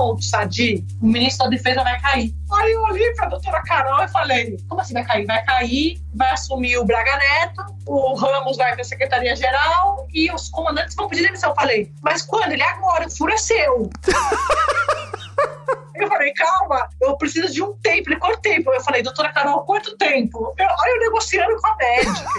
[0.00, 2.34] ponto, Sadi, o ministro da Defesa vai cair.
[2.50, 5.26] Aí eu olhei pra doutora Carol e falei, como assim vai cair?
[5.26, 10.94] Vai cair, vai assumir o Braga Neto, o Ramos vai pra Secretaria-Geral e os comandantes
[10.94, 11.50] vão pedir demissão.
[11.50, 12.52] Eu falei, mas quando?
[12.52, 13.90] Ele é agora, o furo é seu.
[15.94, 18.08] Eu falei, calma, eu preciso de um tempo.
[18.08, 18.72] Ele, quanto tempo?
[18.72, 20.54] Eu falei, doutora Carol, quanto tempo?
[20.58, 22.30] Eu, aí eu negociando com a médica.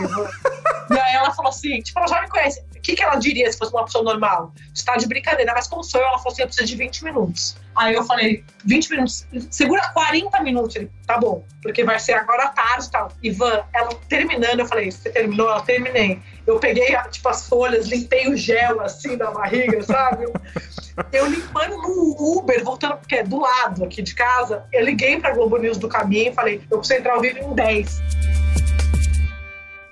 [0.90, 2.64] e aí ela falou assim, tipo, ela já me conhece.
[2.82, 4.52] O que, que ela diria se fosse uma pessoa normal?
[4.74, 7.56] Está de brincadeira, mas como sou eu, ela falou assim, eu preciso de 20 minutos.
[7.76, 10.76] Aí eu falei, 20 minutos, segura 40 minutos.
[10.76, 13.12] Ele, tá bom, porque vai ser agora à tarde e tal.
[13.22, 15.48] Ivan, ela terminando, eu falei, você terminou?
[15.48, 16.20] Ela terminei.
[16.48, 20.26] Eu peguei, tipo, as folhas, limpei o gel, assim, da barriga, sabe?
[21.12, 25.36] Eu, limpando no Uber, voltando, porque é do lado aqui de casa, eu liguei pra
[25.36, 28.02] Globo News do caminho e falei, eu preciso entrar ao vivo em 10.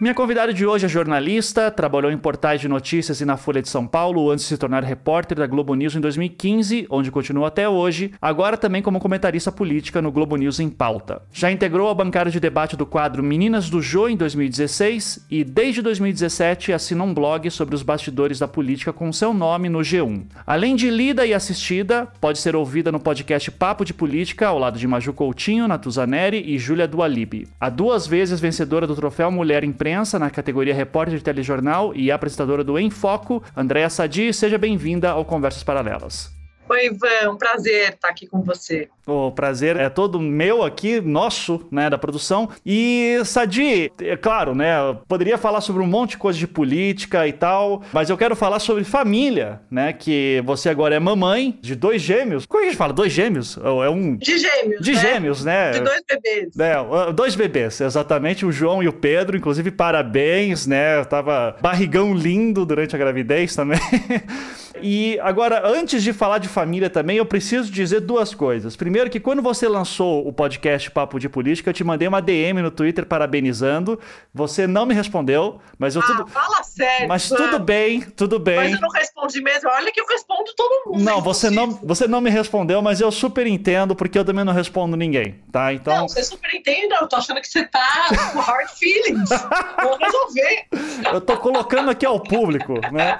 [0.01, 3.67] Minha convidada de hoje é jornalista, trabalhou em portais de notícias e na Folha de
[3.67, 7.67] São Paulo antes de se tornar repórter da Globo News em 2015, onde continua até
[7.67, 11.21] hoje, agora também como comentarista política no Globo News em pauta.
[11.33, 15.81] Já integrou a bancada de debate do quadro Meninas do Jô em 2016 e desde
[15.81, 20.27] 2017 assina um blog sobre os bastidores da política com seu nome no G1.
[20.47, 24.79] Além de lida e assistida, pode ser ouvida no podcast Papo de Política ao lado
[24.79, 27.49] de Maju Coutinho, Natuzaneri e Júlia Dualibi.
[27.59, 32.11] A duas vezes vencedora do troféu Mulher Imprensa imprensa na categoria repórter de telejornal e
[32.11, 34.31] apresentadora do Em Foco, Andréa Sadi.
[34.31, 36.38] Seja bem-vinda ao Conversas Paralelas.
[36.71, 38.87] Oi, Ivan, um prazer estar aqui com você.
[39.07, 42.47] O prazer é todo meu aqui, nosso, né, da produção.
[42.63, 44.75] E, Sadi, é claro, né,
[45.07, 48.59] poderia falar sobre um monte de coisa de política e tal, mas eu quero falar
[48.59, 52.45] sobre família, né, que você agora é mamãe de dois gêmeos.
[52.45, 52.93] Como é que a gente fala?
[52.93, 53.57] Dois gêmeos?
[53.57, 54.15] É um...
[54.15, 54.99] De gêmeos, De né?
[54.99, 55.71] gêmeos, né?
[55.71, 56.59] De dois bebês.
[56.59, 62.13] É, dois bebês, exatamente, o João e o Pedro, inclusive parabéns, né, eu tava barrigão
[62.13, 63.79] lindo durante a gravidez também.
[64.81, 68.75] E agora, antes de falar de família também, eu preciso dizer duas coisas.
[68.75, 72.61] Primeiro, que quando você lançou o podcast Papo de Política, eu te mandei uma DM
[72.61, 73.99] no Twitter parabenizando.
[74.33, 76.27] Você não me respondeu, mas eu ah, tudo.
[76.27, 77.07] Fala sério.
[77.07, 78.57] Mas tudo bem, tudo bem.
[78.57, 79.69] Mas eu não respondi mesmo.
[79.69, 81.03] Olha que eu respondo todo mundo.
[81.03, 84.53] Não, você não, você não me respondeu, mas eu super entendo, porque eu também não
[84.53, 85.73] respondo ninguém, tá?
[85.73, 85.95] Então.
[85.95, 89.29] Não, você super entende, eu tô achando que você tá com hard feelings.
[89.81, 90.65] Vou resolver.
[91.13, 93.17] Eu tô colocando aqui ao público, né?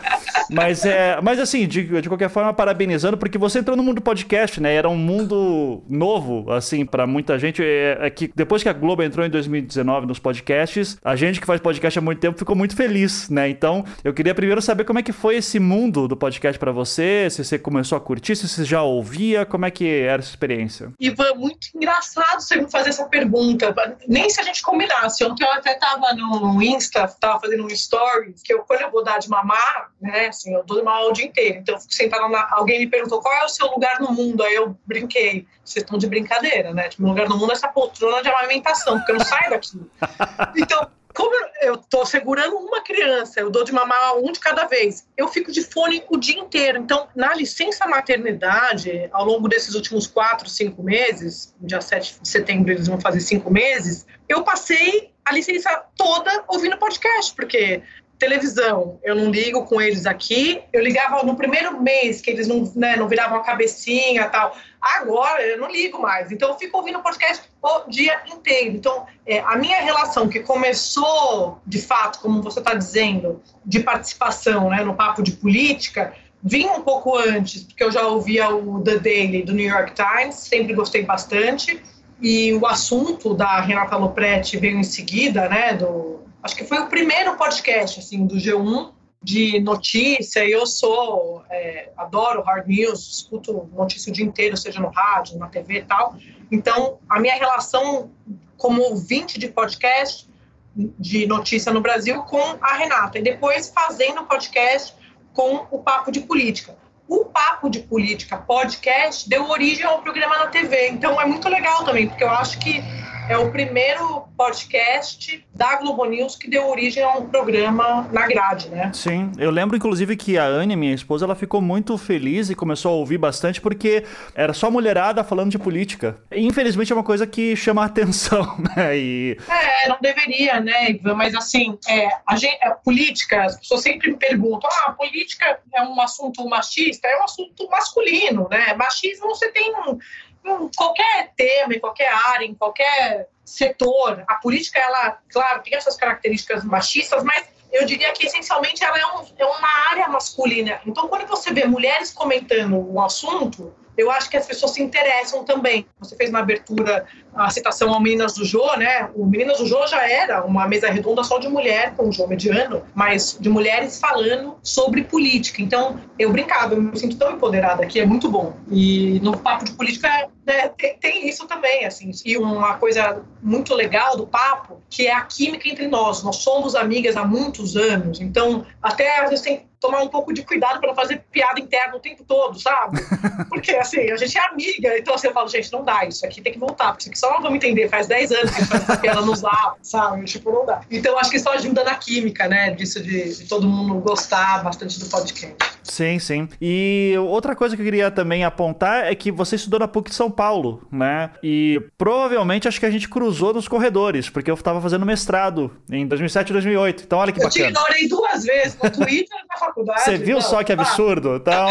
[0.50, 1.20] Mas é.
[1.22, 4.74] Mas assim, de, de qualquer forma, parabenizando, porque você entrou no mundo do podcast, né?
[4.74, 7.64] Era um mundo novo, assim, para muita gente.
[7.64, 11.48] É, é, que depois que a Globo entrou em 2019 nos podcasts, a gente que
[11.48, 13.50] faz podcast há muito tempo ficou muito feliz, né?
[13.50, 17.28] Então, eu queria primeiro saber como é que foi esse mundo do podcast para você,
[17.30, 20.94] se você começou a curtir, se você já ouvia, como é que era essa experiência?
[21.00, 23.74] Ivan, muito engraçado você me fazer essa pergunta.
[24.08, 25.24] Nem se a gente combinasse.
[25.24, 29.04] Ontem eu até tava no Insta, tava fazendo um story, que eu, quando eu vou
[29.04, 31.60] dar de mamar, né, assim, eu dou de mamar o dia inteiro.
[31.60, 32.48] Então, eu fico sentada na...
[32.52, 35.48] Alguém me perguntou qual é o seu lugar no mundo, aí eu brinquei.
[35.64, 36.90] Vocês estão de brincadeira, né?
[36.90, 39.80] Tipo, meu lugar no mundo é essa poltrona de amamentação, porque eu não saio daqui.
[40.62, 45.08] Então, como eu tô segurando uma criança, eu dou de mamar um de cada vez,
[45.18, 46.78] eu fico de fone o dia inteiro.
[46.78, 52.72] Então, na licença maternidade, ao longo desses últimos quatro, cinco meses, dia 7 de setembro
[52.72, 57.82] eles vão fazer cinco meses, eu passei a licença toda ouvindo podcast, porque
[58.20, 60.62] televisão, eu não ligo com eles aqui.
[60.74, 64.56] Eu ligava no primeiro mês que eles não, né, não viravam a cabecinha tal.
[64.82, 66.30] Agora eu não ligo mais.
[66.32, 68.76] Então eu fico ouvindo podcast o dia inteiro.
[68.76, 74.70] Então é, a minha relação que começou, de fato, como você está dizendo, de participação
[74.70, 76.14] né, no papo de política,
[76.44, 80.36] vinha um pouco antes, porque eu já ouvia o The Daily do New York Times,
[80.36, 81.82] sempre gostei bastante.
[82.22, 86.88] E o assunto da Renata Lopretti veio em seguida, né, do acho que foi o
[86.88, 90.48] primeiro podcast assim do G1 de notícia.
[90.48, 95.48] Eu sou é, adoro hard news, escuto notícia o dia inteiro, seja no rádio, na
[95.48, 96.16] TV e tal.
[96.52, 98.12] Então, a minha relação
[98.58, 100.30] como ouvinte de podcast
[100.76, 104.96] de notícia no Brasil com a Renata e depois fazendo podcast
[105.34, 106.78] com o Papo de Política.
[107.08, 111.84] O Papo de Política podcast deu origem ao programa na TV, então é muito legal
[111.84, 112.84] também, porque eu acho que
[113.30, 118.70] é o primeiro podcast da Globo News que deu origem a um programa na grade,
[118.70, 118.90] né?
[118.92, 122.92] Sim, eu lembro inclusive que a Anne, minha esposa, ela ficou muito feliz e começou
[122.92, 124.04] a ouvir bastante porque
[124.34, 126.20] era só mulherada falando de política.
[126.32, 128.98] E, infelizmente é uma coisa que chama a atenção, né?
[128.98, 129.38] E...
[129.48, 131.14] É, não deveria, né, Ivan?
[131.14, 135.60] Mas assim, é, a, gente, a política, as pessoas sempre me perguntam: ah, a política
[135.76, 137.08] é um assunto machista?
[137.08, 138.74] É um assunto masculino, né?
[138.74, 140.00] Machismo você tem um
[140.46, 145.96] em qualquer tema, em qualquer área, em qualquer setor, a política, ela, claro, tem essas
[145.96, 150.80] características machistas, mas eu diria que essencialmente ela é, um, é uma área masculina.
[150.86, 155.44] Então, quando você vê mulheres comentando o assunto, eu acho que as pessoas se interessam
[155.44, 155.86] também.
[156.00, 157.06] Você fez na abertura
[157.36, 159.10] a citação ao Meninas do Jô, né?
[159.16, 162.28] O Meninas do Jô já era uma mesa redonda só de mulher, com o João
[162.30, 165.62] Mediano, mas de mulheres falando sobre política.
[165.62, 168.54] Então, eu brincava, eu me sinto tão empoderada aqui, é muito bom.
[168.72, 172.12] E no papo de política né, tem, tem, isso também, assim.
[172.26, 176.24] E uma coisa muito legal do papo, que é a química entre nós.
[176.24, 180.44] Nós somos amigas há muitos anos, então até às vezes tem tomar um pouco de
[180.44, 183.00] cuidado para fazer piada interna o tempo todo, sabe?
[183.48, 186.42] Porque, assim, a gente é amiga, então assim, eu falo, gente, não dá, isso aqui
[186.42, 188.84] tem que voltar, porque só não vamos entender, faz 10 anos que a gente faz
[188.84, 189.36] essa piada no
[189.82, 190.26] sabe?
[190.26, 190.82] Tipo, não dá.
[190.90, 195.00] Então, acho que isso ajuda na química, né, disso de, de todo mundo gostar bastante
[195.00, 195.56] do podcast.
[195.90, 196.48] Sim, sim.
[196.62, 200.16] E outra coisa que eu queria também apontar é que você estudou na PUC de
[200.16, 201.32] São Paulo, né?
[201.44, 206.06] E provavelmente acho que a gente cruzou nos corredores, porque eu estava fazendo mestrado em
[206.08, 207.04] 2007 e 2008.
[207.06, 207.66] Então, olha que bacana.
[207.66, 210.02] Eu te ignorei duas vezes no Twitter e na faculdade.
[210.02, 211.36] Você viu então, só que absurdo?
[211.36, 211.68] Então,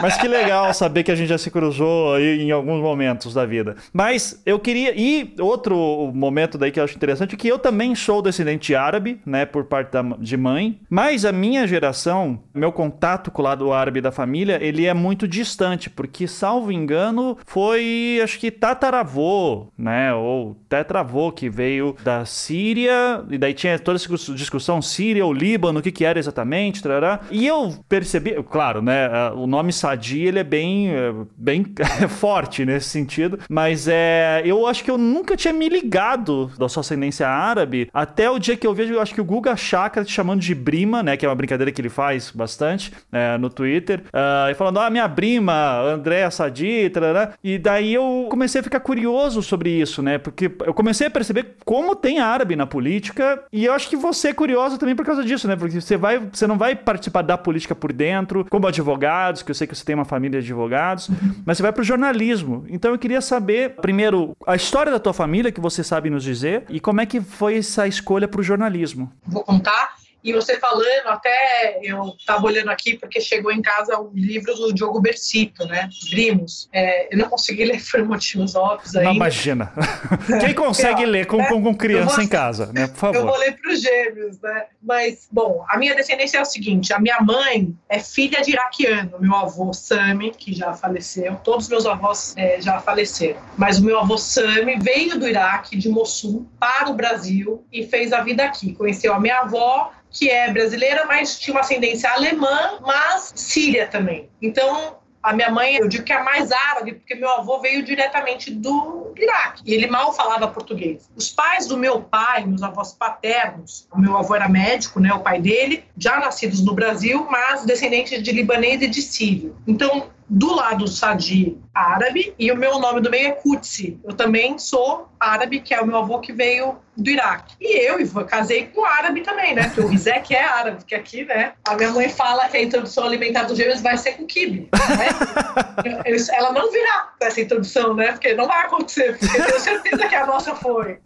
[0.00, 3.44] mas que legal saber que a gente já se cruzou aí em alguns momentos da
[3.44, 3.76] vida.
[3.92, 4.92] Mas eu queria.
[4.96, 9.20] E outro momento daí que eu acho interessante é que eu também sou descendente árabe,
[9.26, 9.44] né?
[9.44, 10.80] Por parte da, de mãe.
[10.88, 15.88] Mas a minha geração, meu contato com lado árabe da família, ele é muito distante,
[15.88, 23.38] porque, salvo engano, foi, acho que tataravô, né, ou tetravô, que veio da Síria, e
[23.38, 27.20] daí tinha toda essa discussão, Síria ou Líbano, o que que era exatamente, tarará.
[27.30, 31.64] e eu percebi, claro, né, o nome Sadi, ele é bem, é, bem
[32.08, 36.82] forte nesse sentido, mas é, eu acho que eu nunca tinha me ligado da sua
[36.82, 40.12] ascendência árabe, até o dia que eu vejo, eu acho que o Guga Chakra te
[40.12, 44.00] chamando de Brima, né, que é uma brincadeira que ele faz bastante, é, no Twitter,
[44.08, 47.32] uh, e falando, ah, minha prima, Andréa Sadi, tarará.
[47.42, 51.56] e daí eu comecei a ficar curioso sobre isso, né, porque eu comecei a perceber
[51.64, 55.24] como tem árabe na política, e eu acho que você é curioso também por causa
[55.24, 59.42] disso, né, porque você, vai, você não vai participar da política por dentro, como advogados,
[59.42, 61.10] que eu sei que você tem uma família de advogados,
[61.44, 62.64] mas você vai para o jornalismo.
[62.68, 66.64] Então eu queria saber, primeiro, a história da tua família, que você sabe nos dizer,
[66.68, 69.12] e como é que foi essa escolha para o jornalismo.
[69.26, 69.96] Vou contar.
[70.28, 74.74] E você falando, até eu estava olhando aqui, porque chegou em casa o livro do
[74.74, 75.88] Diogo Bersito, né?
[76.10, 76.68] Brimos.
[76.70, 79.04] É, eu não consegui ler por motivos óbvios aí.
[79.06, 79.72] Não, imagina.
[80.44, 82.88] Quem consegue ler com, com, com criança vou, em casa, né?
[82.88, 83.16] Por favor.
[83.16, 84.66] Eu vou ler para os gêmeos, né?
[84.82, 89.18] Mas, bom, a minha descendência é o seguinte: a minha mãe é filha de iraquiano.
[89.18, 93.40] Meu avô Sami, que já faleceu, todos os meus avós é, já faleceram.
[93.56, 98.12] Mas o meu avô Sami veio do Iraque, de Mossul, para o Brasil e fez
[98.12, 98.74] a vida aqui.
[98.74, 104.28] Conheceu a minha avó que é brasileira, mas tinha uma ascendência alemã, mas síria também.
[104.40, 108.50] Então, a minha mãe, eu digo que é mais árabe, porque meu avô veio diretamente
[108.50, 111.10] do Iraque e ele mal falava português.
[111.16, 115.20] Os pais do meu pai, meus avós paternos, o meu avô era médico, né, o
[115.20, 119.56] pai dele, já nascidos no Brasil, mas descendentes de libanês e de sírio.
[119.66, 123.98] Então, do lado Sadi árabe e o meu nome do meio é Kutsi.
[124.04, 127.54] Eu também sou árabe, que é o meu avô que veio do Iraque.
[127.60, 129.64] E eu, Ivan, casei com árabe também, né?
[129.64, 131.52] Porque o Rizek é árabe, que aqui, né?
[131.66, 136.02] A minha mãe fala que a introdução alimentar dos gêmeos vai ser com kibe, né?
[136.34, 138.12] Ela não virá essa introdução, né?
[138.12, 140.98] Porque não vai acontecer, porque eu tenho certeza que a nossa foi.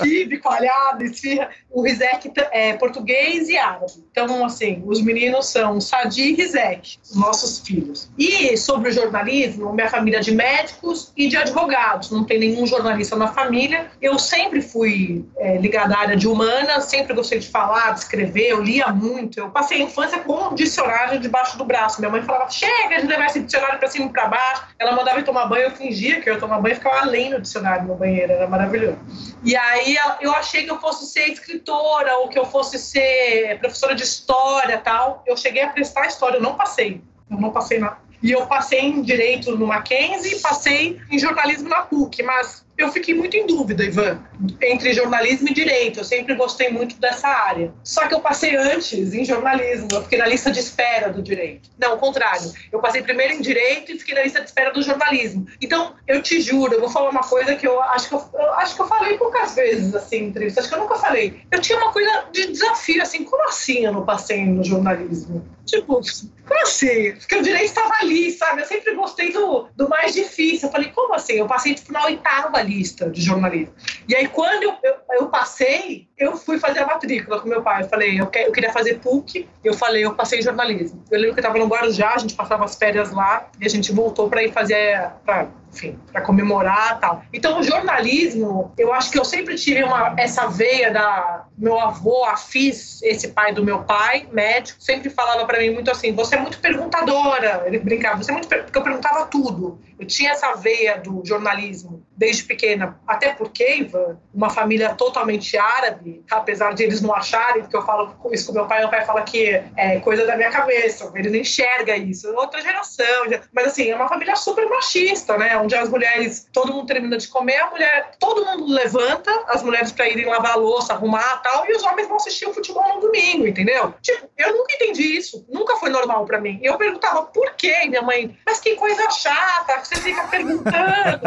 [0.00, 1.50] Kibe, coalhada, esfirra.
[1.68, 3.86] O Rizek é português e árabe.
[4.10, 8.08] Então, assim, os meninos são Sadi e Rizek, nossos filhos.
[8.16, 12.10] E sobre o jornalismo, minha família é de médicos e de advogados.
[12.10, 13.90] Não tem nenhum jornalista na família.
[14.02, 18.48] Eu sempre fui é, ligada à área de humanas, sempre gostei de falar, de escrever,
[18.48, 19.38] eu lia muito.
[19.38, 22.00] Eu passei a infância com um dicionário debaixo do braço.
[22.00, 24.66] Minha mãe falava, chega de levar esse dicionário para cima e para baixo.
[24.78, 27.30] Ela mandava eu tomar banho, eu fingia que eu ia tomar banho e ficava além
[27.30, 28.98] do dicionário no banheiro, era maravilhoso.
[29.44, 33.94] E aí eu achei que eu fosse ser escritora ou que eu fosse ser professora
[33.94, 35.22] de história tal.
[35.26, 37.02] Eu cheguei a prestar história, eu não passei.
[37.30, 37.98] Eu não passei nada.
[38.24, 43.14] E eu passei em direito no Mackenzie passei em jornalismo na PUC, mas eu fiquei
[43.14, 44.18] muito em dúvida, Ivan,
[44.62, 46.00] entre jornalismo e direito.
[46.00, 47.72] Eu sempre gostei muito dessa área.
[47.84, 51.70] Só que eu passei antes em jornalismo, eu fiquei na lista de espera do direito.
[51.78, 52.50] Não, o contrário.
[52.72, 55.46] Eu passei primeiro em direito e fiquei na lista de espera do jornalismo.
[55.60, 58.54] Então, eu te juro, eu vou falar uma coisa que eu acho que eu, eu
[58.54, 61.42] acho que eu falei poucas vezes assim em entrevista, acho que eu nunca falei.
[61.50, 65.46] Eu tinha uma coisa de desafio assim, como assim eu não passei no jornalismo?
[65.64, 66.00] Tipo,
[66.46, 67.12] como assim?
[67.12, 68.62] Porque o direito estava ali, sabe?
[68.62, 70.68] Eu sempre gostei do, do mais difícil.
[70.68, 71.34] Eu falei, como assim?
[71.34, 73.74] Eu passei tipo na oitava lista de jornalismo.
[74.06, 77.82] E aí, quando eu, eu, eu passei, eu fui fazer a matrícula com meu pai.
[77.82, 79.48] Eu falei, eu, eu queria fazer PUC.
[79.64, 81.02] Eu falei, eu passei em jornalismo.
[81.10, 83.68] Eu lembro que eu estava no Guarujá, a gente passava as férias lá e a
[83.68, 87.22] gente voltou para ir fazer, pra, enfim, para comemorar tal.
[87.32, 92.24] Então, o jornalismo, eu acho que eu sempre tive uma, essa veia da meu avô,
[92.24, 96.40] Afis, esse pai do meu pai, médico, sempre falava para mim muito assim: você é
[96.40, 97.64] muito perguntadora.
[97.66, 98.48] Ele brincava, você é muito.
[98.48, 99.80] Porque eu perguntava tudo.
[99.98, 102.98] Eu tinha essa veia do jornalismo desde pequena.
[103.06, 108.14] Até porque, Ivan, uma família totalmente árabe, apesar de eles não acharem, porque eu falo
[108.32, 111.38] isso com meu pai, meu pai fala que é coisa da minha cabeça, ele não
[111.38, 112.32] enxerga isso.
[112.34, 113.24] Outra geração.
[113.52, 115.56] Mas assim, é uma família super machista, né?
[115.56, 119.92] Onde as mulheres, todo mundo termina de comer, a mulher, todo mundo levanta as mulheres
[119.92, 123.00] para irem lavar a louça, arrumar tal, e os homens vão assistir o futebol no
[123.00, 123.94] domingo, entendeu?
[124.00, 126.58] Tipo, eu nunca entendi isso, nunca foi normal para mim.
[126.62, 131.22] Eu perguntava por quê, minha mãe, mas que coisa chata, você fica perguntando.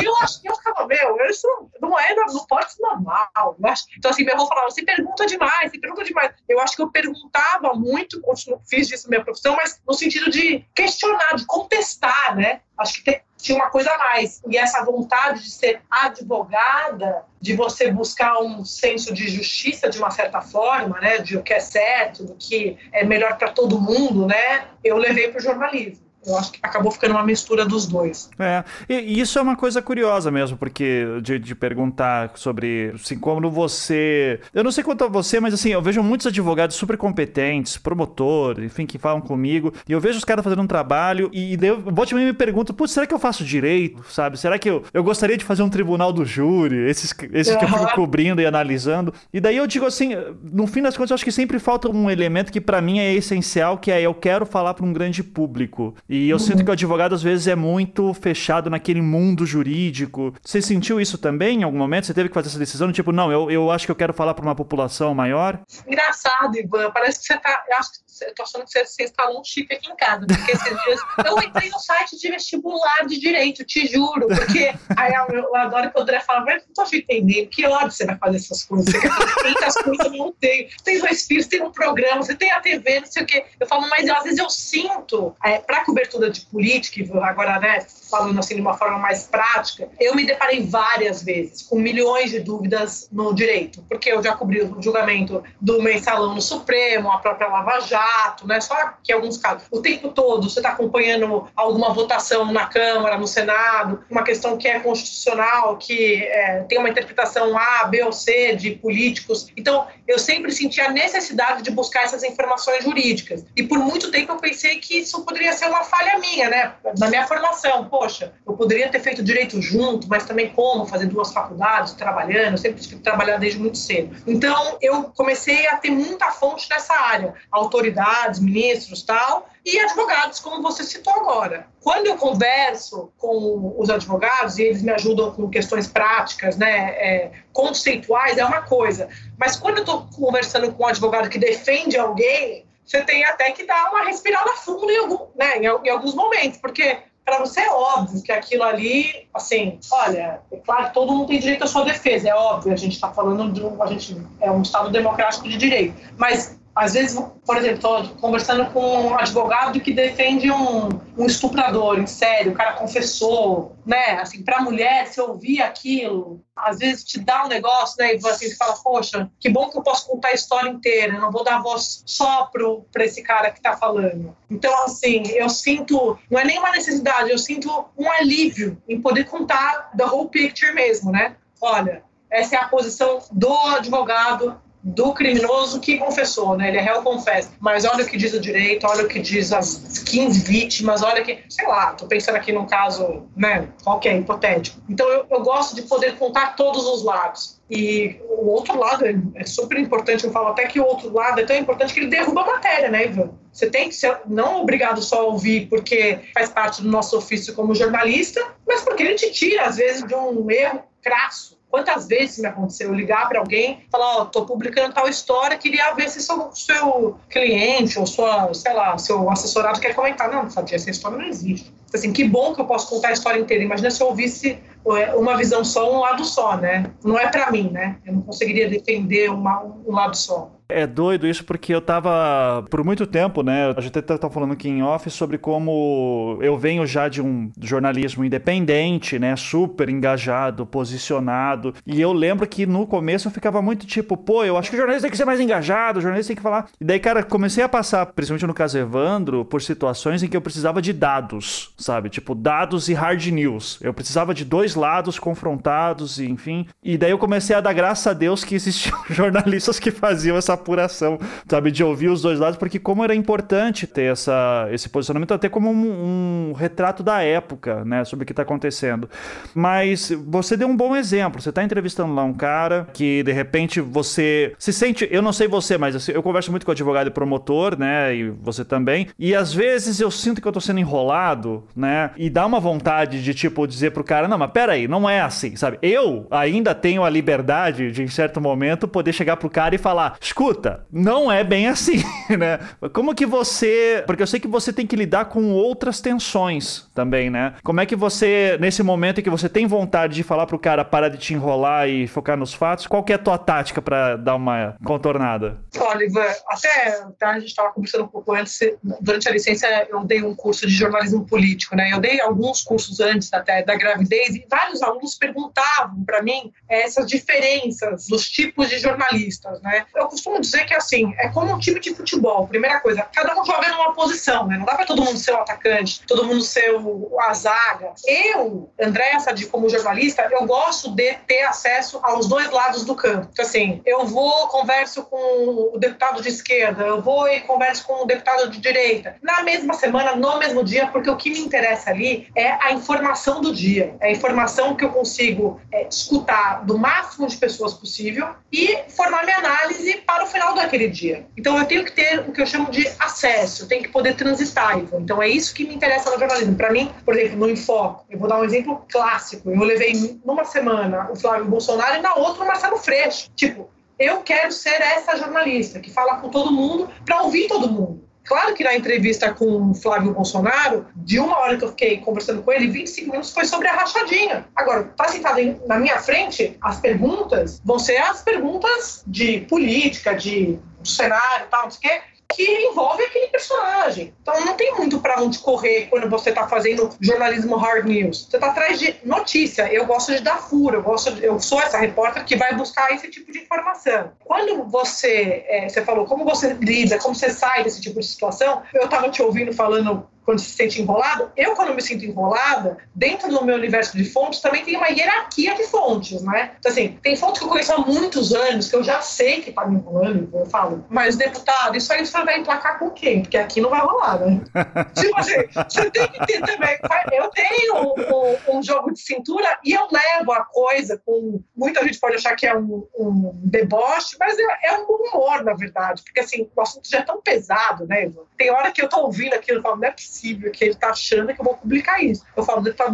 [0.00, 1.46] e eu, acho, eu ficava, meu, isso
[1.80, 3.56] não é, não pode ser normal.
[3.96, 6.32] Então, assim, meu avô falava, você pergunta demais, você pergunta demais.
[6.48, 10.64] Eu acho que eu perguntava muito, continuo, fiz disso minha profissão, mas no sentido de
[10.74, 12.60] questionar, de contestar, né?
[12.78, 14.40] Acho que tem, tinha uma coisa a mais.
[14.48, 20.10] E essa vontade de ser advogada, de você buscar um senso de justiça de uma
[20.10, 24.26] certa forma, né, de o que é certo, do que é melhor para todo mundo,
[24.26, 26.09] né, eu levei para o jornalismo.
[26.26, 28.30] Eu acho que acabou ficando uma mistura dos dois.
[28.38, 33.50] É, e isso é uma coisa curiosa mesmo, porque de, de perguntar sobre assim, como
[33.50, 34.40] você.
[34.52, 38.62] Eu não sei quanto a você, mas assim, eu vejo muitos advogados super competentes, promotor,
[38.62, 41.80] enfim, que falam comigo, e eu vejo os caras fazendo um trabalho, e daí eu
[41.80, 44.04] volte me pergunto, putz, será que eu faço direito?
[44.10, 44.38] Sabe?
[44.38, 46.76] Será que eu, eu gostaria de fazer um tribunal do júri?
[46.88, 47.58] Esses, esses uhum.
[47.58, 49.14] que eu fico cobrindo e analisando.
[49.32, 50.10] E daí eu digo assim,
[50.42, 53.12] no fim das contas, eu acho que sempre falta um elemento que para mim é
[53.14, 55.94] essencial, que é eu quero falar para um grande público.
[56.12, 56.40] E eu uhum.
[56.40, 60.34] sinto que o advogado às vezes é muito fechado naquele mundo jurídico.
[60.42, 62.06] Você sentiu isso também em algum momento?
[62.06, 62.90] Você teve que fazer essa decisão?
[62.90, 65.60] Tipo, não, eu, eu acho que eu quero falar para uma população maior?
[65.86, 66.90] Engraçado, Ivan.
[66.90, 67.62] Parece que você tá.
[67.70, 70.26] Eu acho que eu tô achando que você, instalou um chip aqui em casa.
[70.26, 74.26] Porque esses dias eu entrei no site de vestibular de direito, te juro.
[74.28, 77.48] Porque aí eu, eu adoro que o André fala, mas não tô entendendo.
[77.48, 78.92] Que ódio você vai fazer essas coisas.
[78.92, 80.68] Você quer fazer as coisas, eu não tenho.
[80.84, 83.44] Tem dois filhos, tem um programa, você tem a TV, não sei o quê.
[83.58, 88.38] Eu falo, mas às vezes eu sinto, é, para cobertura de política, agora, né, falando
[88.38, 93.08] assim de uma forma mais prática, eu me deparei várias vezes com milhões de dúvidas
[93.12, 97.80] no direito, porque eu já cobri o julgamento do mensalão no Supremo, a própria Lava
[97.80, 98.60] Jato, né?
[98.60, 99.66] Só que alguns casos.
[99.70, 104.68] O tempo todo você está acompanhando alguma votação na Câmara, no Senado, uma questão que
[104.68, 109.48] é constitucional, que é, tem uma interpretação A, B ou C de políticos.
[109.56, 113.44] Então, eu sempre senti a necessidade de buscar essas informações jurídicas.
[113.56, 116.74] E por muito tempo eu pensei que isso poderia ser uma falha minha, né?
[116.98, 117.84] Na minha formação.
[117.86, 122.52] Pô, poxa, eu poderia ter feito direito junto, mas também como fazer duas faculdades trabalhando,
[122.52, 124.16] eu sempre tive que trabalhar desde muito cedo.
[124.26, 130.62] Então, eu comecei a ter muita fonte nessa área, autoridades, ministros, tal, e advogados, como
[130.62, 131.66] você citou agora.
[131.82, 137.32] Quando eu converso com os advogados e eles me ajudam com questões práticas, né, é,
[137.52, 139.10] conceituais, é uma coisa.
[139.38, 143.66] Mas quando eu estou conversando com um advogado que defende alguém, você tem até que
[143.66, 147.70] dar uma respirada fundo em, algum, né, em, em alguns momentos, porque para você é
[147.70, 151.84] óbvio que aquilo ali, assim, olha, é claro que todo mundo tem direito à sua
[151.84, 155.48] defesa, é óbvio, a gente está falando de um, a gente é um Estado democrático
[155.48, 160.88] de direito, mas às vezes, por exemplo, estou conversando com um advogado que defende um,
[161.18, 164.20] um estuprador em sério, o cara confessou, né?
[164.20, 168.14] Assim, para a mulher, se ouvir aquilo, às vezes te dá um negócio, né?
[168.14, 171.42] E você fala, poxa, que bom que eu posso contar a história inteira, não vou
[171.42, 172.50] dar voz só
[172.92, 174.36] para esse cara que está falando.
[174.48, 179.90] Então, assim, eu sinto, não é nenhuma necessidade, eu sinto um alívio em poder contar
[179.96, 181.36] the whole picture mesmo, né?
[181.60, 186.68] Olha, essa é a posição do advogado do criminoso que confessou, né?
[186.68, 187.52] Ele é réu confessa.
[187.60, 191.22] Mas olha o que diz o direito, olha o que diz as 15 vítimas, olha
[191.22, 194.80] que, sei lá, tô pensando aqui num caso, né, qualquer, hipotético.
[194.88, 197.60] Então eu, eu gosto de poder contar todos os lados.
[197.70, 201.40] E o outro lado é, é, super importante, eu falo até que o outro lado
[201.40, 203.30] é tão importante que ele derruba a matéria, né, Ivan?
[203.52, 207.54] Você tem que ser não obrigado só a ouvir porque faz parte do nosso ofício
[207.54, 212.38] como jornalista, mas porque ele te tira, às vezes, de um erro crasso Quantas vezes
[212.38, 216.20] me aconteceu ligar para alguém falar, ó, oh, tô publicando tal história, queria ver se
[216.20, 220.28] seu, seu cliente ou sua, sei lá, seu assessorado quer comentar.
[220.30, 221.72] Não, sabia, essa história não existe.
[221.94, 223.62] Assim, que bom que eu posso contar a história inteira.
[223.62, 224.58] Imagina se eu ouvisse
[224.96, 226.90] é, uma visão só, um lado só, né?
[227.04, 227.98] Não é para mim, né?
[228.04, 230.50] Eu não conseguiria defender uma, um lado só.
[230.72, 233.72] É doido isso porque eu tava por muito tempo, né?
[233.76, 237.50] A gente até tá falando aqui em off sobre como eu venho já de um
[237.60, 239.36] jornalismo independente, né?
[239.36, 241.74] Super engajado, posicionado.
[241.86, 244.78] E eu lembro que no começo eu ficava muito tipo, pô, eu acho que o
[244.78, 246.66] jornalista tem que ser mais engajado, o jornalista tem que falar.
[246.80, 250.40] E daí, cara, comecei a passar, principalmente no caso Evandro, por situações em que eu
[250.40, 252.08] precisava de dados, sabe?
[252.08, 253.78] Tipo, dados e hard news.
[253.80, 256.66] Eu precisava de dois lados confrontados, enfim.
[256.82, 260.56] E daí eu comecei a dar graças a Deus que existiam jornalistas que faziam essa
[260.60, 261.70] apuração, sabe?
[261.70, 265.70] De ouvir os dois lados, porque como era importante ter essa, esse posicionamento, até como
[265.70, 268.04] um, um retrato da época, né?
[268.04, 269.08] Sobre o que está acontecendo.
[269.54, 271.40] Mas você deu um bom exemplo.
[271.40, 275.08] Você está entrevistando lá um cara que, de repente, você se sente...
[275.10, 278.14] Eu não sei você, mas eu converso muito com advogado e promotor, né?
[278.14, 279.08] E você também.
[279.18, 282.10] E às vezes eu sinto que eu tô sendo enrolado, né?
[282.16, 285.56] E dá uma vontade de, tipo, dizer pro cara, não, mas peraí, não é assim,
[285.56, 285.78] sabe?
[285.82, 290.16] Eu ainda tenho a liberdade de, em certo momento, poder chegar pro cara e falar,
[290.20, 290.49] escuta,
[290.90, 292.02] não é bem assim,
[292.38, 292.58] né?
[292.92, 294.02] Como que você...
[294.06, 297.54] Porque eu sei que você tem que lidar com outras tensões também, né?
[297.62, 300.84] Como é que você, nesse momento em que você tem vontade de falar pro cara
[300.84, 304.16] parar de te enrolar e focar nos fatos, qual que é a tua tática para
[304.16, 305.58] dar uma contornada?
[305.78, 308.58] Olha, Ivan, até tá, a gente estava conversando um pouco antes,
[309.00, 311.90] durante a licença eu dei um curso de jornalismo político, né?
[311.92, 317.06] Eu dei alguns cursos antes até da gravidez e vários alunos perguntavam para mim essas
[317.06, 319.86] diferenças dos tipos de jornalistas, né?
[319.94, 322.46] Eu costumo dizer que assim, é como um time de futebol.
[322.46, 324.58] Primeira coisa, cada um joga numa posição, né?
[324.58, 327.92] Não dá para todo mundo ser o atacante, todo mundo ser o, a zaga.
[328.06, 333.28] Eu, André Sadi, como jornalista, eu gosto de ter acesso aos dois lados do campo.
[333.32, 338.02] Então, assim, eu vou, converso com o deputado de esquerda, eu vou e converso com
[338.02, 339.16] o deputado de direita.
[339.22, 343.40] Na mesma semana, no mesmo dia, porque o que me interessa ali é a informação
[343.40, 343.94] do dia.
[344.00, 349.24] É a informação que eu consigo é, escutar do máximo de pessoas possível e formar
[349.24, 351.26] minha análise para o final daquele dia.
[351.36, 354.14] Então, eu tenho que ter o que eu chamo de acesso, eu tenho que poder
[354.14, 354.78] transitar.
[354.78, 356.56] Então, é isso que me interessa no jornalismo.
[356.56, 359.50] Para mim, por exemplo, no Infoco, eu vou dar um exemplo clássico.
[359.50, 363.30] Eu levei numa semana o Flávio Bolsonaro e na outra o Marcelo Freixo.
[363.34, 368.09] Tipo, eu quero ser essa jornalista que fala com todo mundo para ouvir todo mundo.
[368.24, 372.42] Claro que na entrevista com o Flávio Bolsonaro, de uma hora que eu fiquei conversando
[372.42, 374.46] com ele, 25 minutos foi sobre a rachadinha.
[374.54, 380.58] Agora, tá sentado na minha frente, as perguntas vão ser as perguntas de política, de
[380.84, 382.02] cenário e tal, não sei o quê
[382.34, 384.14] que envolve aquele personagem.
[384.22, 388.26] Então não tem muito para onde correr quando você está fazendo jornalismo hard news.
[388.28, 389.72] Você está atrás de notícia.
[389.72, 392.92] Eu gosto de dar furo, eu, gosto de, eu sou essa repórter que vai buscar
[392.92, 394.12] esse tipo de informação.
[394.24, 398.62] Quando você, é, você falou como você lida, como você sai desse tipo de situação,
[398.74, 401.30] eu estava te ouvindo falando quando se sente enrolado.
[401.36, 405.54] Eu, quando me sinto enrolada, dentro do meu universo de fontes, também tem uma hierarquia
[405.54, 406.52] de fontes, né?
[406.58, 409.52] Então, assim, tem fontes que eu conheço há muitos anos, que eu já sei que
[409.52, 413.22] tá me enrolando, eu falo, mas deputado, isso aí você vai emplacar com quem?
[413.22, 414.40] Porque aqui não vai rolar, né?
[414.94, 415.34] tipo assim,
[415.68, 416.78] você tem que ter também.
[417.12, 421.42] Eu tenho um, um, jogo de cintura e eu levo a coisa com.
[421.56, 425.54] Muita gente pode achar que é um, um deboche, mas é, é um humor, na
[425.54, 428.10] verdade, porque assim, o assunto já é tão pesado, né?
[428.36, 430.74] Tem hora que eu tô ouvindo aquilo e falo, não é possível possível que ele
[430.74, 432.24] tá achando que eu vou publicar isso.
[432.36, 432.92] Eu falo, tá,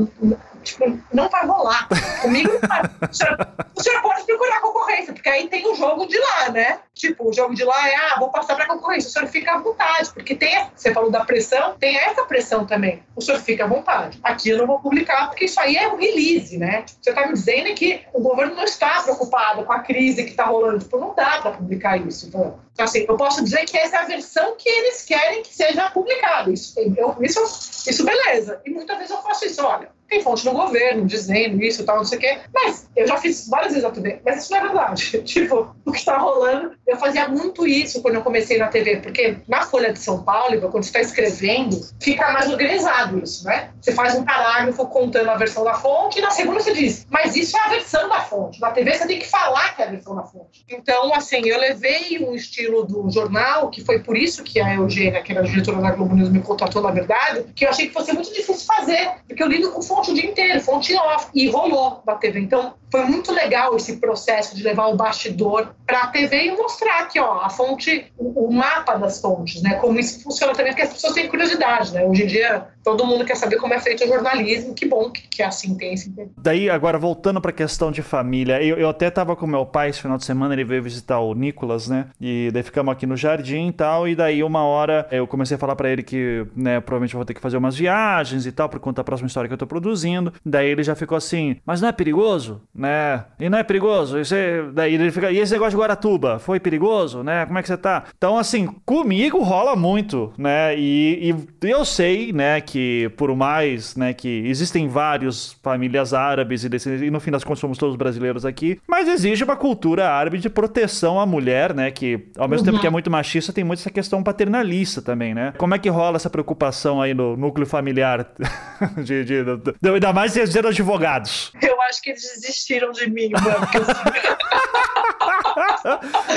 [0.62, 1.88] tipo, não vai rolar.
[2.20, 2.82] Comigo não vai.
[3.10, 3.36] O senhor,
[3.74, 6.80] o senhor pode procurar concorrência, porque aí tem o jogo de lá, né?
[6.94, 9.08] Tipo, o jogo de lá é, ah, vou passar para concorrência.
[9.08, 13.02] O senhor fica à vontade, porque tem, você falou da pressão, tem essa pressão também.
[13.14, 14.18] O senhor fica à vontade.
[14.22, 16.84] Aqui eu não vou publicar, porque isso aí é um release, né?
[16.86, 20.44] Você está me dizendo que o governo não está preocupado com a crise que está
[20.44, 20.80] rolando.
[20.80, 22.26] Tipo, não dá para publicar isso.
[22.26, 25.90] Então, assim, eu posso dizer que essa é a versão que eles querem que seja
[25.90, 26.52] publicado.
[26.52, 26.74] Isso,
[27.20, 28.60] isso, isso beleza.
[28.64, 31.96] E muitas vezes eu faço isso, olha, tem fonte no governo dizendo isso e tal,
[31.96, 32.38] não sei o quê.
[32.52, 35.22] Mas eu já fiz várias vezes a TV, mas isso não é verdade.
[35.24, 36.72] tipo, o que está rolando.
[36.86, 40.60] Eu fazia muito isso quando eu comecei na TV, porque na Folha de São Paulo,
[40.70, 43.70] quando você está escrevendo, fica mais organizado isso, né?
[43.80, 47.36] Você faz um parágrafo contando a versão da fonte e na segunda você diz, mas
[47.36, 48.60] isso é a versão da fonte.
[48.60, 50.64] Na TV você tem que falar que é a versão da fonte.
[50.68, 55.22] Então, assim, eu levei um estilo do jornal, que foi por isso que a Eugênia,
[55.22, 58.12] que era diretora da Globo News, me contratou, na verdade, que eu achei que fosse
[58.12, 61.48] muito difícil fazer, porque eu lido com fonte fonte o dia inteiro, fonte off, e
[61.48, 62.40] rolou da TV.
[62.40, 67.00] Então, foi muito legal esse processo de levar o bastidor para a TV e mostrar
[67.00, 69.74] aqui, ó, a fonte, o, o, mapa das fontes, né?
[69.74, 72.04] Como isso funciona também, porque as pessoas têm curiosidade, né?
[72.04, 75.28] Hoje em dia, todo mundo quer saber como é feito o jornalismo, que bom que,
[75.28, 78.88] que é assim tem esse Daí, agora, voltando para a questão de família, eu, eu
[78.88, 82.06] até tava com meu pai esse final de semana, ele veio visitar o Nicolas, né?
[82.20, 85.58] E daí ficamos aqui no jardim e tal, e daí uma hora eu comecei a
[85.58, 88.68] falar para ele que, né, provavelmente eu vou ter que fazer umas viagens e tal,
[88.68, 90.32] por conta da próxima história que eu tô produzindo.
[90.44, 92.85] Daí ele já ficou assim, mas não é perigoso, né?
[92.86, 93.24] Né?
[93.40, 94.18] E não é perigoso?
[94.18, 97.44] E, você, daí ele fica, e esse negócio de Guaratuba, foi perigoso, né?
[97.46, 98.04] Como é que você tá?
[98.16, 100.76] Então, assim, comigo rola muito, né?
[100.78, 106.68] E, e eu sei, né, que por mais, né, que existem vários famílias árabes e,
[106.68, 110.38] desse, e no fim das contas somos todos brasileiros aqui, mas exige uma cultura árabe
[110.38, 111.90] de proteção à mulher, né?
[111.90, 112.72] Que ao mesmo uhum.
[112.72, 115.52] tempo que é muito machista, tem muito essa questão paternalista também, né?
[115.58, 118.26] Como é que rola essa preocupação aí no núcleo familiar?
[119.02, 121.52] de, de, de, de, ainda mais sendo advogados.
[121.60, 122.24] Eu acho que eles
[122.66, 123.46] desistiram de mim, mano.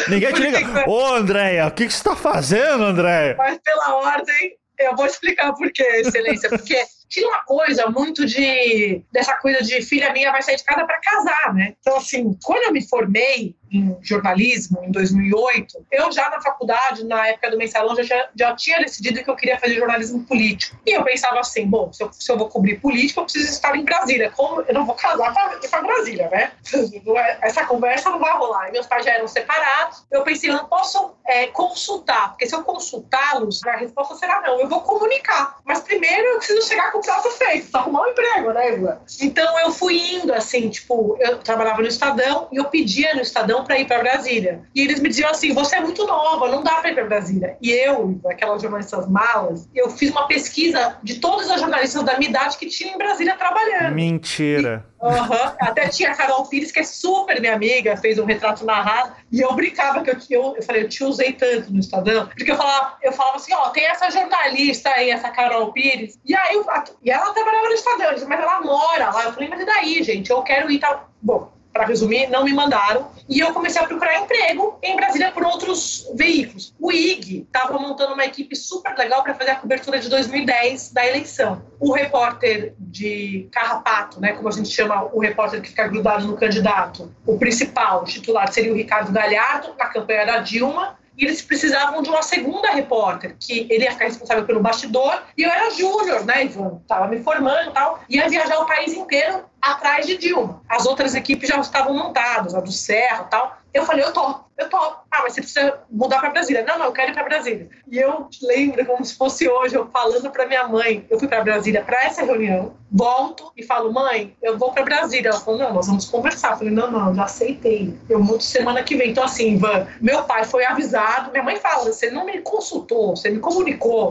[0.08, 0.88] Ninguém te liga.
[0.88, 3.36] Ô, Andréia, o que, que você tá fazendo, Andréia?
[3.38, 6.50] Mas pela ordem, eu vou explicar por quê, excelência.
[6.50, 10.86] Porque tinha uma coisa muito de dessa coisa de filha minha vai sair de casa
[10.86, 11.74] para casar, né?
[11.80, 17.28] Então assim, quando eu me formei em jornalismo em 2008, eu já na faculdade, na
[17.28, 20.78] época do mensalão, já, já tinha decidido que eu queria fazer jornalismo político.
[20.86, 23.76] E eu pensava assim, bom, se eu, se eu vou cobrir política, eu preciso estar
[23.76, 24.32] em Brasília.
[24.32, 26.52] Como eu não vou casar para Brasília, né?
[27.41, 28.69] Essa conversa não vai rolar.
[28.69, 30.06] E meus pais já eram separados.
[30.12, 34.60] Eu pensei, não posso é, consultar, porque se eu consultá-los, a resposta será não.
[34.60, 35.58] Eu vou comunicar.
[35.63, 38.98] Mas primeiro eu preciso chegar com o prato feito, arrumar um emprego, né, Ivan?
[39.22, 43.64] Então eu fui indo assim, tipo, eu trabalhava no Estadão e eu pedia no Estadão
[43.64, 44.62] para ir para Brasília.
[44.76, 47.58] E eles me diziam assim: você é muito nova, não dá para ir para Brasília.
[47.62, 52.30] E eu, aquelas jornalistas malas, eu fiz uma pesquisa de todas as jornalistas da minha
[52.30, 53.96] idade que tinham em Brasília trabalhando.
[53.96, 54.86] Mentira.
[54.99, 58.66] E, uhum, até tinha a Carol Pires, que é super minha amiga, fez um retrato
[58.66, 59.16] narrado.
[59.32, 62.52] E eu brincava que eu, eu, eu falei, eu te usei tanto no Estadão, porque
[62.52, 66.20] eu falava, eu falava assim: ó, tem essa jornalista aí, essa Carol Pires.
[66.26, 66.66] E aí, eu,
[67.04, 69.24] e ela trabalhava no Estadão, mas ela mora lá.
[69.26, 70.30] Eu falei, mas e daí, gente?
[70.30, 71.10] Eu quero ir tal.
[71.22, 73.10] Bom, para resumir, não me mandaram.
[73.30, 76.74] E eu comecei a procurar emprego em Brasília por outros veículos.
[76.78, 81.08] O IG estava montando uma equipe super legal para fazer a cobertura de 2010 da
[81.08, 81.62] eleição.
[81.80, 86.36] O repórter de carrapato, né, como a gente chama o repórter que fica grudado no
[86.36, 92.02] candidato, o principal, titular, seria o Ricardo Galhardo, na campanha da Dilma, e eles precisavam
[92.02, 96.26] de uma segunda repórter, que ele ia ficar responsável pelo bastidor, e eu era júnior,
[96.26, 96.82] né, Ivan?
[96.88, 100.62] Tava me formando e tal, ia viajar o país inteiro atrás de Dilma.
[100.70, 103.58] As outras equipes já estavam montadas, a do Serra e tal.
[103.74, 105.00] Eu falei, eu topo, eu topo.
[105.10, 106.63] Ah, mas você precisa mudar para Brasília.
[106.63, 107.69] Não, não, eu quero ir para Brasília.
[107.89, 111.43] E eu lembro como se fosse hoje, eu falando para minha mãe, eu fui para
[111.43, 115.30] Brasília para essa reunião, volto e falo, mãe, eu vou para Brasília.
[115.30, 116.52] Ela falou, não, nós vamos conversar.
[116.52, 117.98] Eu falei, não, não, já aceitei.
[118.10, 119.12] Eu mudo semana que vem.
[119.12, 123.30] Então, assim, Ivan, meu pai foi avisado, minha mãe fala, você não me consultou, você
[123.30, 124.10] me comunicou.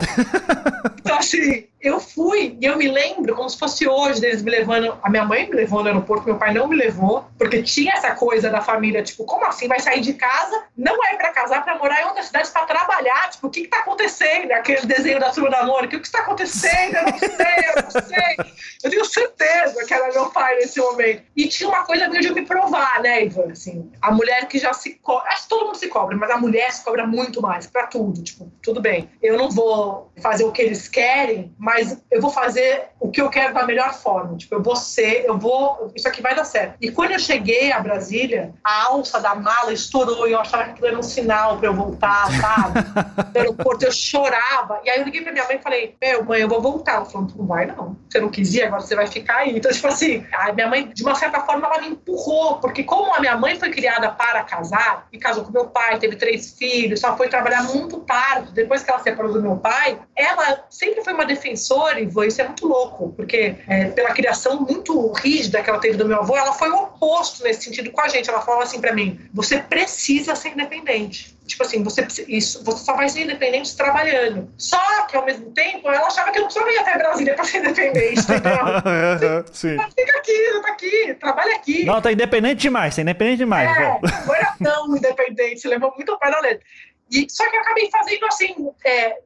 [0.99, 4.97] então, assim, eu fui e eu me lembro como se fosse hoje deles me levando.
[5.01, 8.11] A minha mãe me levou no aeroporto, meu pai não me levou, porque tinha essa
[8.15, 9.67] coisa da família, tipo, como assim?
[9.67, 10.38] Vai sair de casa?
[10.77, 13.29] Não é para casar, para morar em outra cidade, para trabalhar.
[13.29, 14.51] Tipo, o que, que tá acontecendo?
[14.51, 16.95] Aquele desenho da turma da Mônica, o que está acontecendo?
[16.95, 17.35] Eu não sei,
[17.75, 18.53] eu não sei.
[18.83, 21.23] Eu tenho certeza que era meu pai nesse momento.
[21.35, 23.51] E tinha uma coisa meio de me provar, né, Ivan?
[23.51, 25.29] Assim, a mulher que já se cobra.
[25.31, 28.23] Acho que todo mundo se cobra, mas a mulher se cobra muito mais, para tudo.
[28.23, 29.09] Tipo, tudo bem.
[29.21, 33.29] Eu não vou fazer o que eles querem, mas eu vou fazer o que eu
[33.29, 34.37] quero da melhor forma.
[34.37, 36.75] Tipo, eu vou ser, eu vou, isso aqui vai dar certo.
[36.79, 40.69] E quando eu cheguei a Brasília, a alça da mala estourou e eu achava que
[40.71, 42.79] aquilo era um sinal para eu voltar, sabe?
[43.29, 44.81] No aeroporto eu chorava.
[44.83, 46.95] E aí eu liguei pra minha mãe e falei: Meu, mãe, eu vou voltar.
[46.95, 47.95] Ela falou: Não vai não.
[48.09, 49.55] Você não quis ir, agora você vai ficar aí.
[49.55, 53.13] Então, tipo assim, a minha mãe, de uma certa forma, ela me empurrou, porque como
[53.13, 56.99] a minha mãe foi criada para casar, e casou com meu pai, teve três filhos,
[56.99, 61.13] só foi trabalhar muito tarde, depois que ela separou do meu pai, ela sempre foi
[61.13, 65.79] uma defensora, e isso é muito louco, porque é, pela criação muito rígida que ela
[65.79, 68.29] teve do meu avô, ela foi o oposto nesse sentido com a gente.
[68.29, 71.37] Ela falava assim para mim: você precisa ser independente.
[71.45, 74.51] Tipo assim, você, isso, você só vai ser independente trabalhando.
[74.57, 77.43] Só que, ao mesmo tempo, ela achava que eu não precisava ir até Brasília para
[77.43, 79.45] ser independente, entendeu?
[79.51, 79.77] Sim.
[79.97, 81.85] Fica aqui, tá aqui, trabalha aqui.
[81.85, 83.69] Não, tá independente demais, tá independente demais.
[83.77, 86.63] É, não era tão independente, levou muito ao pé da letra.
[87.09, 89.17] E, só que eu acabei fazendo assim, é,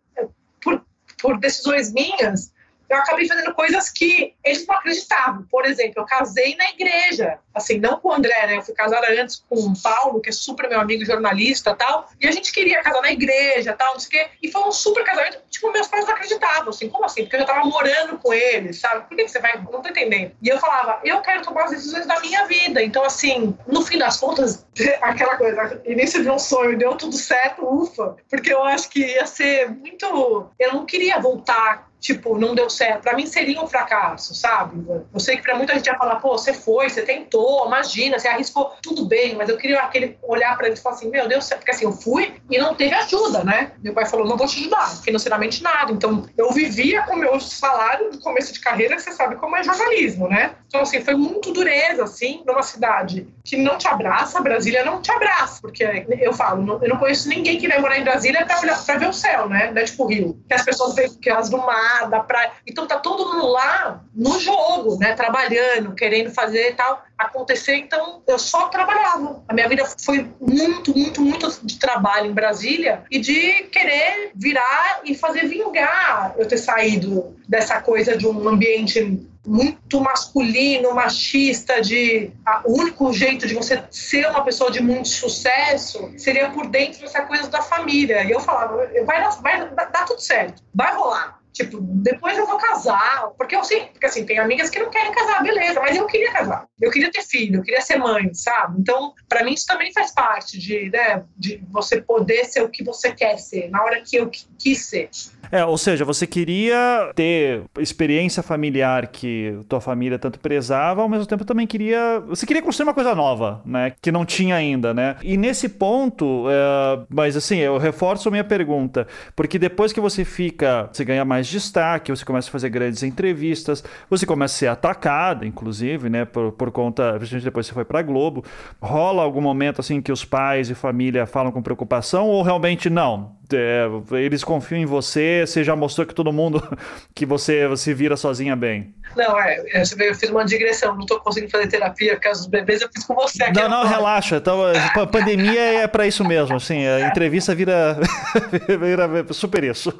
[0.62, 0.82] por,
[1.22, 2.53] por decisões minhas,
[2.94, 5.46] eu acabei fazendo coisas que eles não acreditavam.
[5.50, 8.58] Por exemplo, eu casei na igreja, assim, não com o André, né?
[8.58, 12.28] Eu fui casada antes com o Paulo, que é super meu amigo jornalista tal, e
[12.28, 15.04] a gente queria casar na igreja tal, não sei o quê, e foi um super
[15.04, 15.40] casamento.
[15.50, 17.24] Tipo, meus pais não acreditavam, assim, como assim?
[17.24, 19.08] Porque eu já tava morando com eles, sabe?
[19.08, 19.58] Por que você vai?
[19.58, 20.32] Não tô entendendo.
[20.42, 22.82] E eu falava, eu quero tomar as decisões da minha vida.
[22.82, 24.66] Então, assim, no fim das contas,
[25.02, 29.26] aquela coisa, início de um sonho, deu tudo certo, ufa, porque eu acho que ia
[29.26, 30.52] ser muito.
[30.60, 33.02] Eu não queria voltar tipo, não deu certo.
[33.02, 34.86] Para mim seria um fracasso, sabe?
[35.14, 38.28] Eu sei que para muita gente ia falar, pô, você foi, você tentou, imagina, você
[38.28, 41.48] arriscou, tudo bem, mas eu queria aquele olhar para ele e falar assim, meu Deus,
[41.48, 43.72] porque assim, eu fui e não teve ajuda, né?
[43.82, 45.94] Meu pai falou, não vou te ajudar, financeiramente nada.
[45.94, 49.64] Então, eu vivia com o meu salário no começo de carreira, você sabe como é
[49.64, 50.56] jornalismo, né?
[50.68, 55.10] Então, assim, foi muito dureza, assim, numa cidade que não te abraça, Brasília não te
[55.10, 59.08] abraça, porque eu falo, eu não conheço ninguém que vai morar em Brasília para ver
[59.08, 59.72] o céu, né?
[59.72, 61.93] Não é tipo Rio, que as pessoas veem que as do mar,
[62.28, 62.52] praia.
[62.68, 65.14] Então tá todo mundo lá no jogo, né?
[65.14, 67.76] Trabalhando, querendo fazer e tal acontecer.
[67.76, 69.44] Então eu só trabalhava.
[69.48, 75.02] A minha vida foi muito, muito, muito de trabalho em Brasília e de querer virar
[75.04, 82.32] e fazer vingar eu ter saído dessa coisa de um ambiente muito masculino, machista, de
[82.66, 87.24] o único jeito de você ser uma pessoa de muito sucesso seria por dentro dessa
[87.24, 88.24] coisa da família.
[88.24, 91.43] E eu falava, vai, vai dar tudo certo, vai rolar.
[91.54, 95.12] Tipo, depois eu vou casar, porque eu sei, porque assim, tem amigas que não querem
[95.12, 96.66] casar, beleza, mas eu queria casar.
[96.82, 98.82] Eu queria ter filho, eu queria ser mãe, sabe?
[98.82, 102.84] Então, para mim isso também faz parte de, né, de você poder ser o que
[102.84, 105.10] você quer ser, na hora que eu quis ser.
[105.52, 111.28] É, ou seja, você queria ter experiência familiar que tua família tanto prezava, ao mesmo
[111.28, 112.20] tempo também queria.
[112.28, 113.94] Você queria construir uma coisa nova, né?
[114.02, 115.16] Que não tinha ainda, né?
[115.22, 117.06] E nesse ponto, é...
[117.08, 122.12] mas assim, eu reforço minha pergunta, porque depois que você fica, você ganha mais destaque,
[122.12, 126.26] você começa a fazer grandes entrevistas, você começa a ser atacada, inclusive, né?
[126.26, 128.44] Por, por conta, principalmente depois você foi pra Globo,
[128.82, 133.36] rola algum momento assim que os pais e família falam com preocupação ou realmente não?
[133.54, 133.86] É,
[134.18, 136.62] eles confiam em você, você já mostrou que todo mundo
[137.14, 138.94] que você se vira sozinha bem.
[139.16, 142.82] Não, é, eu fiz uma digressão, não estou conseguindo fazer terapia por causa dos bebês,
[142.82, 143.60] eu fiz com você aqui.
[143.60, 144.38] Não, não, relaxa.
[144.38, 148.00] Então, a pandemia é para isso mesmo, assim, a entrevista vira,
[148.68, 149.94] vira super isso.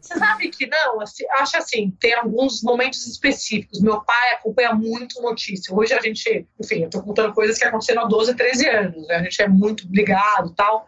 [0.00, 3.80] Você sabe que não, assim, acho assim, tem alguns momentos específicos.
[3.82, 5.74] Meu pai acompanha muito notícia.
[5.74, 9.16] Hoje a gente, enfim, eu estou contando coisas que aconteceram há 12, 13 anos, né?
[9.16, 10.86] a gente é muito ligado e tal.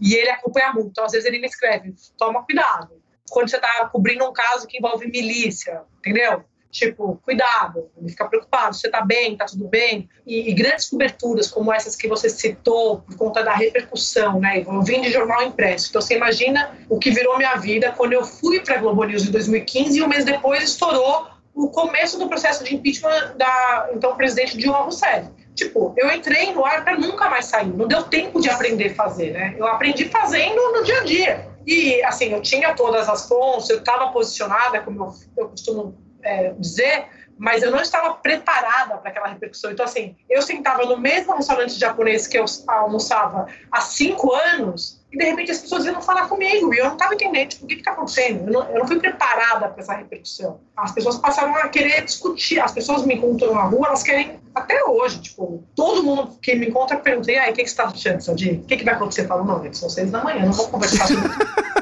[0.00, 0.88] E ele acompanha muito.
[0.88, 3.00] Então, às vezes, ele me escreve: toma cuidado.
[3.30, 6.44] Quando você está cobrindo um caso que envolve milícia, entendeu?
[6.70, 10.08] Tipo, cuidado, ele fica preocupado, você está bem, está tudo bem.
[10.26, 14.62] E, e, grandes coberturas como essas que você citou, por conta da repercussão, né?
[14.66, 15.88] Eu vim de jornal impresso.
[15.88, 19.26] Então, você imagina o que virou minha vida quando eu fui para a Globo News
[19.26, 24.16] em 2015 e um mês depois estourou o começo do processo de impeachment da então
[24.16, 25.28] presidente Dilma Rousseff.
[25.58, 27.66] Tipo, eu entrei no ar para nunca mais sair.
[27.66, 29.56] Não deu tempo de aprender a fazer, né?
[29.58, 31.48] Eu aprendi fazendo no dia a dia.
[31.66, 36.50] E, assim, eu tinha todas as fontes, eu estava posicionada, como eu, eu costumo é,
[36.56, 39.72] dizer, mas eu não estava preparada para aquela repercussão.
[39.72, 45.16] Então, assim, eu sentava no mesmo restaurante japonês que eu almoçava há cinco anos e
[45.16, 47.74] de repente as pessoas iam falar comigo e eu não estava entendendo tipo, o que
[47.74, 48.46] está acontecendo.
[48.46, 50.60] Eu não, eu não, fui preparada para essa repercussão.
[50.76, 52.60] As pessoas passaram a querer discutir.
[52.60, 56.68] As pessoas me encontram na rua, elas querem, até hoje, tipo, todo mundo que me
[56.68, 58.60] encontra pergunta: e aí, o que, que você está achando, Sadir?
[58.60, 59.22] O que, que vai acontecer?
[59.22, 61.28] Eu falo: não, são seis da manhã, não vou conversar sobre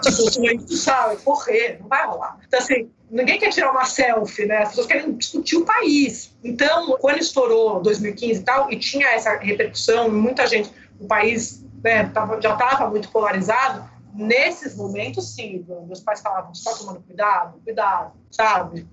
[0.00, 2.38] tipo, tu sabe, correr, não vai rolar.
[2.46, 4.58] Então, assim, ninguém quer tirar uma selfie, né?
[4.58, 6.34] As pessoas querem discutir o país.
[6.42, 12.10] Então, quando estourou 2015 e tal, e tinha essa repercussão, muita gente, o país né,
[12.40, 18.86] já estava muito polarizado, nesses momentos, sim, meus pais falavam, só tomando cuidado, cuidado, sabe?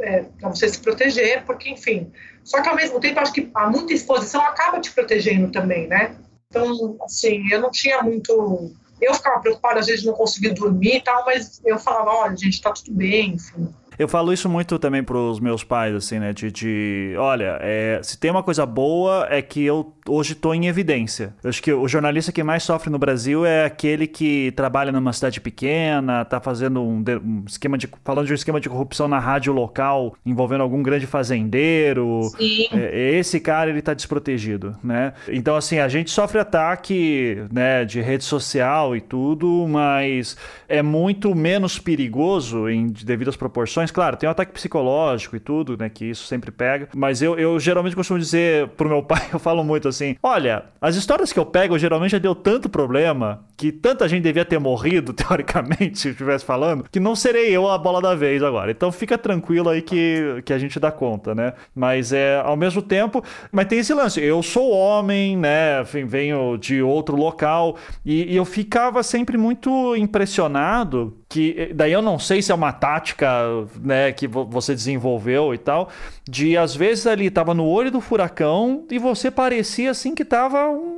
[0.00, 2.12] É, para você se proteger, porque, enfim.
[2.42, 6.16] Só que, ao mesmo tempo, acho que a muita exposição acaba te protegendo também, né?
[6.48, 8.72] Então, assim, eu não tinha muito...
[9.00, 12.60] Eu ficava preocupada, às vezes não conseguia dormir e tal, mas eu falava, olha, gente,
[12.60, 13.72] tá tudo bem, enfim.
[13.98, 16.32] Eu falo isso muito também pros meus pais, assim, né?
[16.32, 20.66] De, de olha, é, se tem uma coisa boa é que eu hoje estou em
[20.66, 21.34] evidência.
[21.42, 25.12] Eu acho que o jornalista que mais sofre no Brasil é aquele que trabalha numa
[25.12, 27.88] cidade pequena, tá fazendo um, um esquema de.
[28.04, 32.22] falando de um esquema de corrupção na rádio local, envolvendo algum grande fazendeiro.
[32.36, 32.68] Sim.
[32.72, 35.12] É, esse cara, ele tá desprotegido, né?
[35.28, 40.36] Então, assim, a gente sofre ataque, né, de rede social e tudo, mas
[40.68, 43.81] é muito menos perigoso em devidas proporções.
[43.90, 47.58] Claro, tem um ataque psicológico e tudo, né, que isso sempre pega, mas eu, eu
[47.58, 51.46] geralmente costumo dizer pro meu pai, eu falo muito assim: olha, as histórias que eu
[51.46, 56.44] pego geralmente já deu tanto problema que tanta gente devia ter morrido, teoricamente, se estivesse
[56.44, 58.72] falando, que não serei eu a bola da vez agora.
[58.72, 61.52] Então fica tranquilo aí que, que a gente dá conta, né?
[61.72, 63.22] Mas é ao mesmo tempo,
[63.52, 64.20] mas tem esse lance.
[64.20, 65.80] Eu sou homem, né?
[65.84, 72.18] Venho de outro local e, e eu ficava sempre muito impressionado que daí eu não
[72.18, 73.26] sei se é uma tática,
[73.80, 75.88] né, que você desenvolveu e tal,
[76.28, 80.68] de às vezes ali tava no olho do furacão e você parecia assim que tava
[80.68, 80.91] um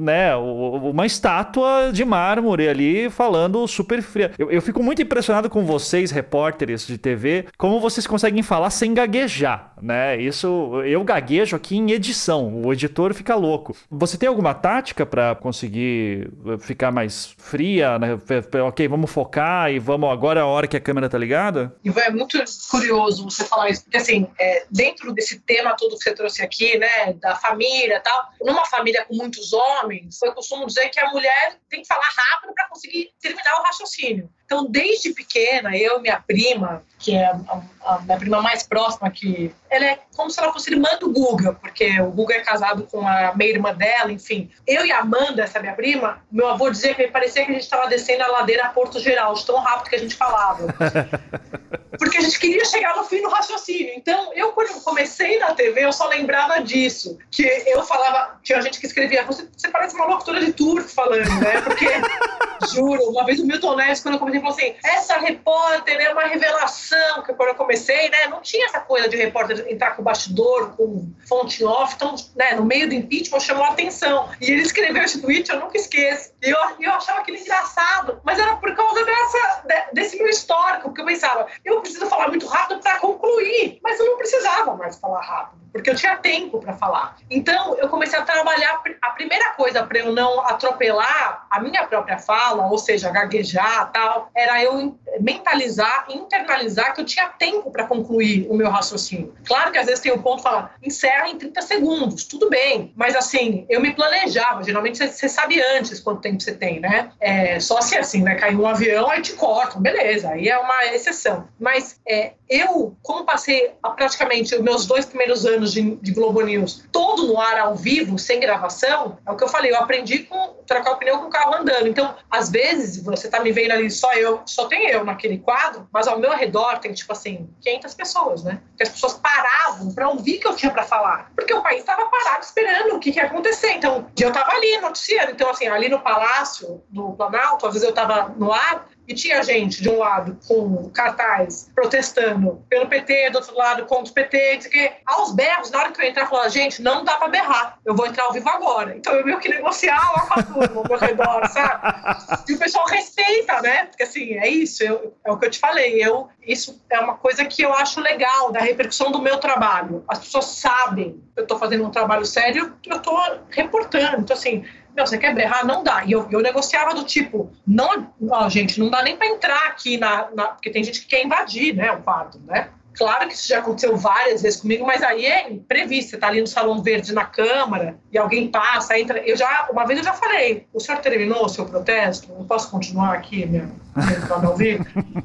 [0.00, 4.32] né, uma estátua de mármore ali falando super fria.
[4.38, 8.92] Eu, eu fico muito impressionado com vocês, repórteres de TV, como vocês conseguem falar sem
[8.92, 10.20] gaguejar, né?
[10.20, 13.76] Isso eu gaguejo aqui em edição, o editor fica louco.
[13.90, 18.18] Você tem alguma tática para conseguir ficar mais fria, né?
[18.66, 21.74] OK, vamos focar e vamos agora é a hora que a câmera tá ligada?
[21.84, 22.38] É muito
[22.70, 26.78] curioso você falar isso, porque assim, é, dentro desse tema todo que você trouxe aqui,
[26.78, 31.56] né, da família tal, numa família com muitos homens, eu costumo dizer que a mulher
[31.68, 34.30] tem que falar rápido para conseguir terminar o raciocínio.
[34.44, 39.10] Então, desde pequena, eu e minha prima, que é a, a, minha prima mais próxima,
[39.10, 42.86] que ela é como se ela fosse irmã do Guga, porque o Guga é casado
[42.90, 44.50] com a meia irmã dela, enfim.
[44.66, 47.64] Eu e a Amanda, essa minha prima, meu avô dizia que parecia que a gente
[47.64, 50.66] estava descendo a ladeira Porto Geral, de tão rápido que a gente falava.
[51.98, 53.92] Porque a gente queria chegar no fim do raciocínio.
[53.96, 57.18] Então, eu, quando comecei na TV, eu só lembrava disso.
[57.30, 61.28] Que eu falava, tinha gente que escrevia, você, você parece uma locutora de turco falando,
[61.40, 61.60] né?
[61.60, 61.86] Porque,
[62.74, 66.24] juro, uma vez o Milton Neves, quando eu comecei, falou assim: essa repórter é uma
[66.24, 67.22] revelação.
[67.22, 68.26] Que quando eu comecei, né?
[68.28, 71.94] Não tinha essa coisa de repórter entrar com bastidor, com fonte off.
[71.96, 74.28] Então, né, no meio do impeachment, chamou a atenção.
[74.40, 76.32] E ele escreveu esse tweet, eu nunca esqueço.
[76.42, 78.20] E eu, eu achava aquilo engraçado.
[78.24, 82.46] Mas era por causa dessa, desse meu histórico, porque eu pensava, eu preciso falar muito
[82.46, 83.78] rápido para concluir.
[83.82, 87.16] Mas eu não precisava mais falar rápido, porque eu tinha tempo para falar.
[87.30, 88.82] Então, eu comecei a trabalhar.
[89.00, 94.30] A primeira coisa para eu não atropelar a minha própria fala, ou seja, gaguejar tal,
[94.34, 99.34] era eu mentalizar, internalizar que eu tinha tempo para concluir o meu raciocínio.
[99.44, 102.48] Claro que às vezes tem o um ponto de falar, encerra em 30 segundos, tudo
[102.48, 104.62] bem, mas assim, eu me planejava.
[104.62, 107.10] Geralmente você, sabe antes quanto tempo você tem, né?
[107.20, 108.34] É, só se assim, né?
[108.34, 111.48] Caiu um avião, aí te cortam, beleza, aí é uma exceção.
[111.58, 116.84] Mas é, eu, como passei praticamente os meus dois primeiros anos de, de Globo News
[116.90, 120.62] todo no ar ao vivo, sem gravação, é o que eu falei, eu aprendi com
[120.66, 121.86] trocar o pneu com o carro andando.
[121.86, 125.88] Então, às vezes, você tá me vendo ali só eu, só tem eu naquele quadro,
[125.92, 128.60] mas ao meu redor tem, tipo assim, 500 pessoas, né?
[128.68, 131.30] Porque as pessoas paravam para ouvir o que eu tinha para falar.
[131.36, 133.72] Porque o país estava parado esperando o que, que ia acontecer.
[133.72, 135.32] Então, eu tava ali noticiando.
[135.32, 139.42] Então, assim, ali no Palácio do Planalto, às vezes eu tava no ar, e tinha
[139.42, 144.68] gente de um lado com cartaz protestando pelo PT, do outro lado contra o PT,
[144.70, 147.94] que aos berros, na hora que eu entrar, falava, gente, não dá para berrar, eu
[147.94, 148.96] vou entrar ao vivo agora.
[148.96, 152.44] Então eu meio que negociar com a turma ao meu redor, sabe?
[152.48, 153.86] E o pessoal respeita, né?
[153.86, 157.14] Porque assim, é isso, eu, é o que eu te falei, eu, isso é uma
[157.14, 160.04] coisa que eu acho legal da repercussão do meu trabalho.
[160.08, 163.18] As pessoas sabem que eu estou fazendo um trabalho sério, eu estou
[163.50, 164.20] reportando.
[164.20, 165.66] Então, assim, meu, você quer berrar?
[165.66, 166.04] Não dá.
[166.04, 169.96] E eu, eu negociava do tipo, não, ó, gente, não dá nem para entrar aqui
[169.96, 172.68] na, na, Porque tem gente que quer invadir, né, o quadro, né?
[172.94, 176.10] Claro que isso já aconteceu várias vezes comigo, mas aí é imprevisto.
[176.10, 179.18] Você está ali no salão verde na Câmara e alguém passa, entra.
[179.20, 182.32] Eu já, uma vez eu já falei: o senhor terminou o seu protesto?
[182.32, 183.80] Não posso continuar aqui mesmo?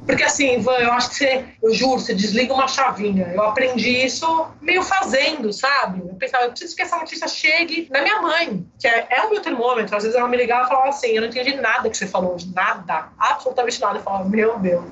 [0.06, 3.32] Porque assim, Ivan, eu acho que você, eu juro, você desliga uma chavinha.
[3.34, 6.00] Eu aprendi isso meio fazendo, sabe?
[6.00, 9.30] Eu pensava, eu preciso que essa notícia chegue na minha mãe, que é, é o
[9.30, 9.96] meu termômetro.
[9.96, 12.36] Às vezes ela me ligava e falava assim: eu não entendi nada que você falou
[12.54, 13.98] nada, absolutamente nada.
[13.98, 14.84] Eu falava, meu Deus,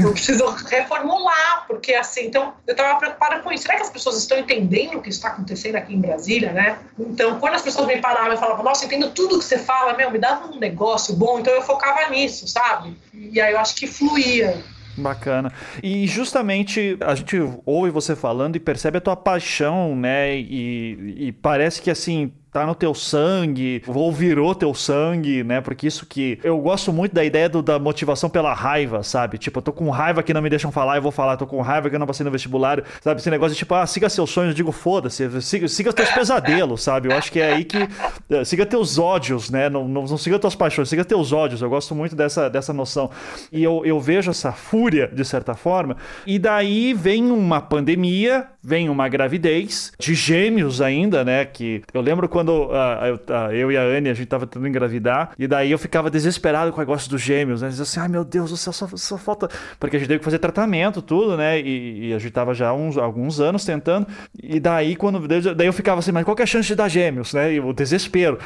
[0.00, 3.62] eu preciso reformular, porque assim, então eu estava preocupada com isso.
[3.62, 6.78] Será que as pessoas estão entendendo o que está acontecendo aqui em Brasília, né?
[6.98, 10.10] Então, quando as pessoas me paravam e falavam, nossa, entendo tudo que você fala, meu,
[10.10, 12.96] me dava um negócio bom, então eu focava nisso, sabe?
[13.14, 14.62] E aí eu acho que fluía.
[14.96, 15.52] Bacana.
[15.82, 20.36] E justamente a gente ouve você falando e percebe a tua paixão, né?
[20.36, 25.60] E, e parece que assim tá no teu sangue, ou virou teu sangue, né?
[25.60, 29.38] Porque isso que eu gosto muito da ideia do, da motivação pela raiva, sabe?
[29.38, 31.60] Tipo, eu tô com raiva que não me deixam falar, eu vou falar, tô com
[31.60, 33.20] raiva que eu não passei no vestibular, sabe?
[33.20, 36.80] Esse negócio de tipo, ah, siga seus sonhos, eu digo, foda-se, siga, siga teus pesadelos,
[36.80, 37.08] sabe?
[37.08, 37.88] Eu acho que é aí que.
[38.30, 39.68] Eh, siga teus ódios, né?
[39.68, 41.60] Não, não, não siga tuas paixões, siga teus ódios.
[41.60, 43.10] Eu gosto muito dessa, dessa noção.
[43.50, 48.88] E eu, eu vejo essa fúria, de certa forma, e daí vem uma pandemia, vem
[48.88, 51.44] uma gravidez, de gêmeos ainda, né?
[51.44, 54.46] Que eu lembro quando quando uh, eu, uh, eu, e a Anne, a gente tava
[54.46, 57.68] tentando engravidar, e daí eu ficava desesperado com o negócio dos gêmeos, né?
[57.68, 59.48] Dizia assim, ai meu Deus do céu, só, só falta.
[59.80, 61.58] Porque a gente teve que fazer tratamento, tudo, né?
[61.58, 64.06] E, e a gente tava já uns, alguns anos tentando,
[64.42, 65.26] e daí quando.
[65.26, 67.54] Daí eu ficava assim, mas qual que é a chance de dar gêmeos, né?
[67.54, 68.38] E o desespero.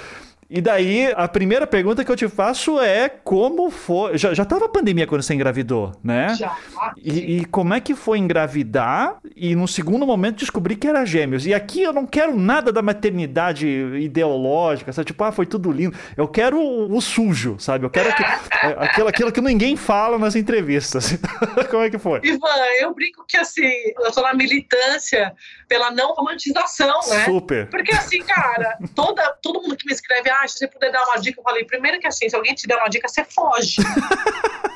[0.50, 4.16] E daí, a primeira pergunta que eu te faço é como foi.
[4.16, 6.34] Já, já tava a pandemia quando você engravidou, né?
[6.36, 6.56] Já.
[6.96, 11.44] E, e, como é que foi engravidar e, no segundo momento, descobrir que era gêmeos?
[11.44, 15.06] E aqui eu não quero nada da maternidade ideológica, sabe?
[15.08, 15.94] Tipo, ah, foi tudo lindo.
[16.16, 17.84] Eu quero o, o sujo, sabe?
[17.84, 18.28] Eu quero aquilo,
[18.62, 21.18] é, aquilo, aquilo que ninguém fala nas entrevistas.
[21.68, 22.20] como é que foi?
[22.24, 22.48] Ivan,
[22.80, 25.34] eu brinco que assim, eu tô na militância
[25.68, 27.26] pela não romantização, né?
[27.26, 27.68] Super.
[27.68, 31.20] Porque assim, cara, toda, todo mundo que me escreve, ah, se você puder dar uma
[31.20, 33.76] dica, eu falei, primeiro que assim, se alguém te der uma dica, você foge.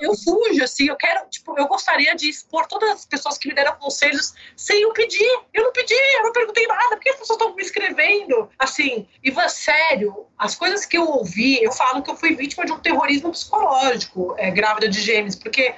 [0.00, 3.54] eu fujo, assim, eu quero, tipo, eu gostaria de expor todas as pessoas que me
[3.54, 5.40] deram conselhos sem eu pedir.
[5.52, 8.50] Eu não pedi, eu não perguntei nada, por que as pessoas estão me escrevendo?
[8.58, 12.72] Assim, Ivan, sério, as coisas que eu ouvi, eu falo que eu fui vítima de
[12.72, 15.74] um terrorismo psicológico, é, grávida de gêmeos, porque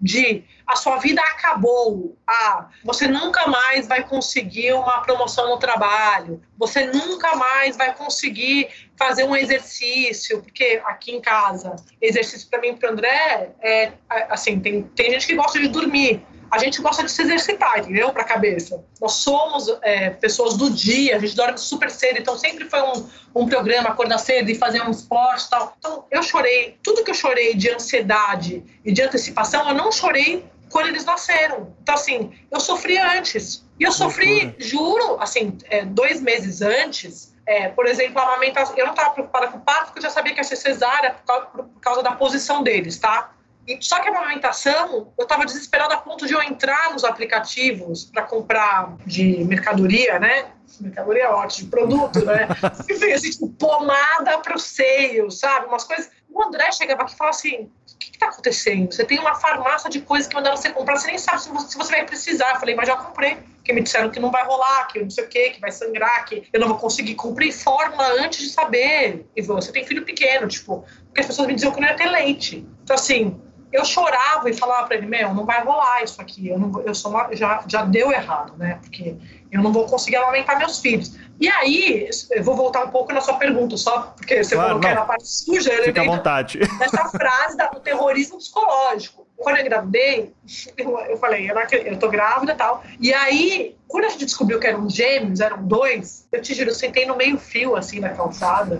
[0.00, 6.42] de a sua vida acabou, ah, você nunca mais vai conseguir uma promoção no trabalho,
[6.58, 8.68] você nunca mais vai conseguir
[8.98, 13.92] fazer um exercício, porque aqui em casa, exercício para mim e para André é
[14.28, 16.24] assim, tem, tem gente que gosta de dormir
[16.56, 18.10] a gente gosta de se exercitar, entendeu?
[18.12, 18.82] Para a cabeça.
[19.00, 23.06] Nós somos é, pessoas do dia, a gente dorme super cedo, então sempre foi um,
[23.34, 25.74] um programa acordar cedo e fazer um esporte e tal.
[25.78, 30.44] Então eu chorei, tudo que eu chorei de ansiedade e de antecipação, eu não chorei
[30.70, 31.74] quando eles nasceram.
[31.82, 33.64] Então, assim, eu sofri antes.
[33.78, 37.34] E eu sofri, juro, assim, é, dois meses antes.
[37.46, 38.76] É, por exemplo, a amamentação.
[38.76, 41.12] Eu não estava preocupada com o parto, porque eu já sabia que ia ser cesárea
[41.12, 43.30] por causa, por causa da posição deles, tá?
[43.66, 48.04] E, só que a amamentação, eu estava desesperada a ponto de eu entrar nos aplicativos
[48.04, 50.50] para comprar de mercadoria, né?
[50.80, 52.48] Mercadoria ótima, de produto, né?
[52.88, 55.66] E veio assim, tipo, pomada para o seio, sabe?
[55.66, 56.10] Umas coisas.
[56.30, 58.92] O André chegava aqui e falava assim: o que está acontecendo?
[58.92, 61.68] Você tem uma farmácia de coisas que mandaram você comprar, você nem sabe se você,
[61.68, 62.50] se você vai precisar.
[62.50, 63.38] Eu falei, mas já comprei.
[63.56, 66.24] Porque me disseram que não vai rolar, que não sei o quê, que vai sangrar,
[66.24, 67.14] que eu não vou conseguir.
[67.16, 69.26] Comprei fórmula antes de saber.
[69.34, 72.06] E você tem filho pequeno, tipo, porque as pessoas me diziam que não ia ter
[72.06, 72.64] leite.
[72.84, 73.40] Então, assim,
[73.72, 76.94] eu chorava e falava para ele, meu, não vai rolar isso aqui, eu, não, eu
[76.94, 78.78] sou uma, já, já deu errado, né?
[78.80, 79.16] Porque
[79.50, 81.16] eu não vou conseguir amamentar meus filhos.
[81.38, 84.82] E aí, eu vou voltar um pouco na sua pergunta, só porque você claro, falou
[84.82, 85.70] que era a parte suja.
[85.82, 86.58] Fica à vontade.
[86.80, 89.26] Essa frase do terrorismo psicológico.
[89.36, 90.32] Quando eu engravidei,
[90.78, 91.54] eu, eu falei, eu,
[91.84, 92.82] eu tô grávida e tal.
[92.98, 96.74] E aí, quando a gente descobriu que eram gêmeos, eram dois, eu te juro, eu
[96.74, 98.78] sentei no meio fio, assim, na calçada.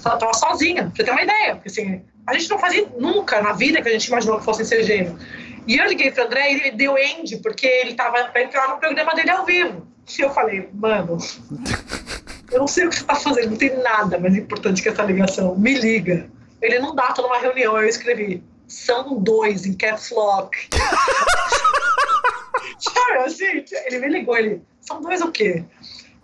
[0.00, 1.54] Só, tava sozinha, pra você ter uma ideia.
[1.56, 4.64] Porque, assim, a gente não fazia nunca na vida que a gente imaginou que fossem
[4.64, 5.20] ser gêmeos.
[5.66, 8.78] E eu liguei pro André e ele deu end, porque ele tava pra entrar no
[8.78, 9.86] programa dele ao vivo.
[10.18, 11.18] E eu falei, mano,
[12.50, 15.02] eu não sei o que você tá fazendo, não tem nada mais importante que essa
[15.02, 15.54] ligação.
[15.56, 16.28] Me liga.
[16.60, 17.78] Ele não dá, tô numa reunião.
[17.78, 20.56] Eu escrevi, são dois em caps lock.
[22.80, 23.64] Sabe assim?
[23.86, 25.64] Ele me ligou, ele, são dois o quê?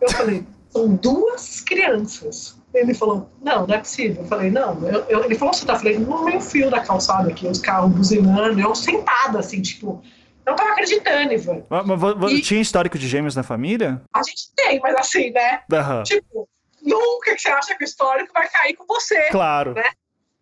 [0.00, 2.56] Eu falei, são duas crianças.
[2.76, 4.22] Ele falou, não, não é possível.
[4.22, 4.86] Eu falei, não.
[4.86, 5.72] Eu, eu, ele falou, você tá?
[5.72, 10.02] Eu falei, no meio fio da calçada aqui, os carros buzinando, eu sentada, assim, tipo,
[10.44, 11.62] eu não tava acreditando, Ivan.
[11.70, 12.42] Mas, mas e...
[12.42, 14.02] tinha histórico de gêmeos na família?
[14.12, 15.62] A gente tem, mas assim, né?
[15.72, 16.02] Uhum.
[16.02, 16.48] Tipo,
[16.82, 19.28] nunca que você acha que o histórico vai cair com você.
[19.30, 19.72] Claro.
[19.72, 19.90] Né?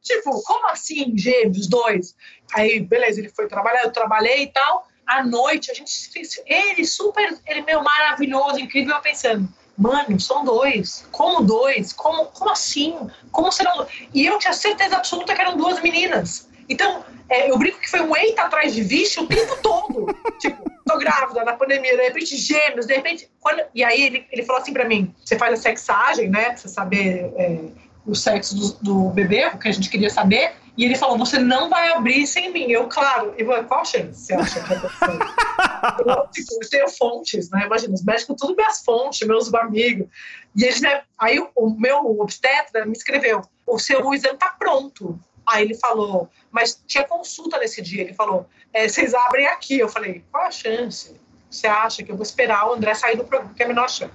[0.03, 2.17] Tipo, como assim, gêmeos, dois?
[2.53, 4.89] Aí, beleza, ele foi trabalhar, eu trabalhei e tal.
[5.07, 6.43] À noite, a gente fez.
[6.45, 11.07] Ele super, ele meio maravilhoso, incrível, eu pensando Mano, são dois.
[11.11, 11.93] Como dois?
[11.93, 12.97] Como, como assim?
[13.33, 13.87] Como serão?
[14.13, 16.49] E eu tinha certeza absoluta que eram duas meninas.
[16.69, 20.07] Então, é, eu brinco que foi um eita atrás de bicho o tempo todo.
[20.39, 23.29] tipo, tô grávida na pandemia, de repente gêmeos, de repente.
[23.41, 23.63] Quando...
[23.75, 26.45] E aí ele, ele falou assim pra mim: você faz a sexagem, né?
[26.47, 27.61] Pra você saber é,
[28.07, 30.53] o sexo do, do bebê, o que a gente queria saber.
[30.77, 32.71] E ele falou: Você não vai abrir sem mim.
[32.71, 33.35] Eu, claro.
[33.37, 34.75] E qual chance você acha que
[35.99, 37.65] eu, tipo, eu tenho fontes, né?
[37.67, 40.09] Imagina, os médicos, tudo minhas fontes, meus amigos.
[40.57, 41.03] E eles, né?
[41.19, 45.19] Aí o meu obstetra me escreveu: O seu exame tá pronto.
[45.47, 48.03] Aí ele falou: Mas tinha consulta nesse dia.
[48.03, 49.79] Ele falou: é, Vocês abrem aqui.
[49.79, 51.21] Eu falei: Qual a chance?
[51.51, 53.55] Você acha que eu vou esperar o André sair do programa?
[53.55, 54.13] Que é a menor chance.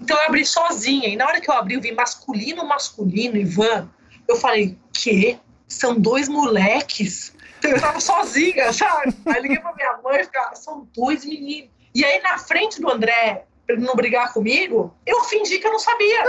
[0.00, 1.08] Então eu abri sozinha.
[1.08, 3.88] E na hora que eu abri, eu vi masculino, masculino, Ivan.
[4.26, 5.38] Eu falei: Que?
[5.72, 7.32] são dois moleques.
[7.62, 9.14] Eu tava sozinha, sabe?
[9.26, 11.70] Aí liguei pra minha mãe e são dois meninos.
[11.94, 15.72] E aí, na frente do André, pra ele não brigar comigo, eu fingi que eu
[15.72, 16.24] não sabia.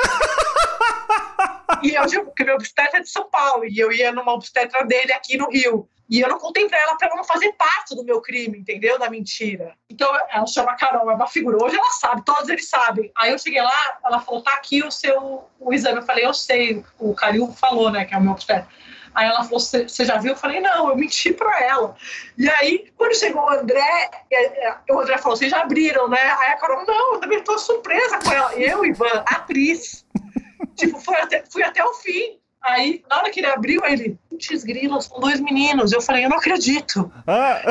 [1.81, 5.13] e eu, porque meu obstetra é de São Paulo, e eu ia numa obstetra dele
[5.13, 5.87] aqui no Rio.
[6.09, 8.99] E eu não contei pra ela pra ela não fazer parte do meu crime, entendeu?
[8.99, 9.73] Da mentira.
[9.89, 11.57] Então ela chama Carol, é uma figura.
[11.63, 13.11] Hoje ela sabe, todos eles sabem.
[13.17, 15.99] Aí eu cheguei lá, ela falou: tá aqui o seu o exame.
[15.99, 18.67] Eu falei: eu sei, o Calil falou, né, que é o meu obstetra.
[19.13, 20.31] Aí ela falou: Você já viu?
[20.31, 21.95] Eu falei: Não, eu menti para ela.
[22.37, 26.21] E aí, quando chegou o André, é, é, o André falou: Vocês já abriram, né?
[26.39, 28.55] Aí a Carol: Não, eu também estou surpresa com ela.
[28.55, 30.05] E eu, Ivan, atriz.
[30.75, 32.39] tipo, fui até, fui até o fim.
[32.63, 35.91] Aí, na hora que ele abriu, ele, putz, grila, são dois meninos.
[35.91, 37.11] Eu falei, eu não acredito.
[37.27, 37.61] Ah.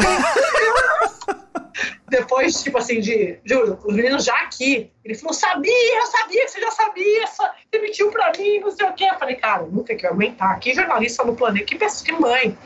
[2.09, 3.39] Depois, tipo assim, de,
[3.85, 8.11] os meninos já aqui, ele falou, sabia, eu sabia que você já sabia, você mentiu
[8.11, 9.09] pra mim, não sei o quê.
[9.11, 10.59] Eu falei, cara, nunca que aguentar.
[10.61, 12.57] Que jornalista no planeta, que mãe.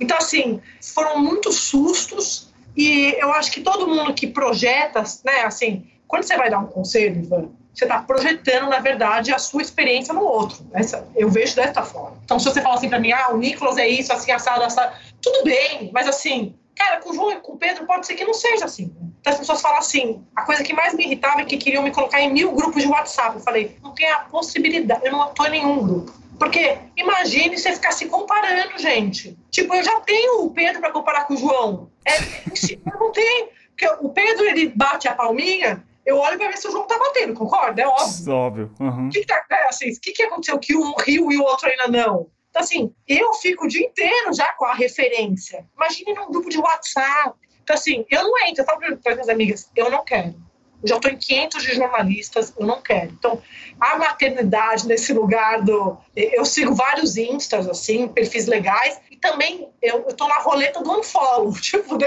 [0.00, 0.60] Então, assim,
[0.94, 6.36] foram muitos sustos e eu acho que todo mundo que projeta, né, assim, quando você
[6.36, 10.66] vai dar um conselho, Ivan, você está projetando, na verdade, a sua experiência no outro.
[10.72, 12.16] Essa, eu vejo dessa forma.
[12.24, 14.96] Então, se você fala assim para mim, ah, o Nicolas é isso, assim, assado, assado,
[15.22, 18.24] tudo bem, mas assim, cara, com o João e com o Pedro pode ser que
[18.24, 18.90] não seja assim.
[19.20, 21.90] Então, as pessoas falam assim, a coisa que mais me irritava é que queriam me
[21.90, 23.36] colocar em mil grupos de WhatsApp.
[23.36, 26.12] Eu falei, não tem a possibilidade, eu não estou em nenhum grupo.
[26.38, 29.38] Porque imagine você ficar se comparando, gente.
[29.50, 31.90] Tipo, eu já tenho o Pedro para comparar com o João.
[32.02, 33.48] É, eu não tenho.
[33.68, 36.98] Porque o Pedro, ele bate a palminha, eu olho para ver se o João tá
[36.98, 37.82] batendo, concorda?
[37.82, 38.32] É óbvio.
[38.32, 38.70] Óbvio.
[38.80, 39.08] Uhum.
[39.08, 41.68] O que, que, tá, é, assim, que, que aconteceu que um riu e o outro
[41.68, 42.28] ainda não?
[42.50, 45.66] Então, assim, eu fico o dia inteiro já com a referência.
[45.76, 47.38] Imagine num grupo de WhatsApp.
[47.62, 48.62] Então, assim, eu não entro.
[48.62, 50.34] Eu falo para minhas amigas, eu não quero.
[50.82, 53.12] Eu já estou em 500 de jornalistas, eu não quero.
[53.12, 53.40] Então,
[53.78, 55.98] a maternidade nesse lugar do.
[56.16, 61.52] Eu sigo vários instas, assim, perfis legais, e também eu estou na roleta do unfollow.
[61.60, 61.98] Tipo,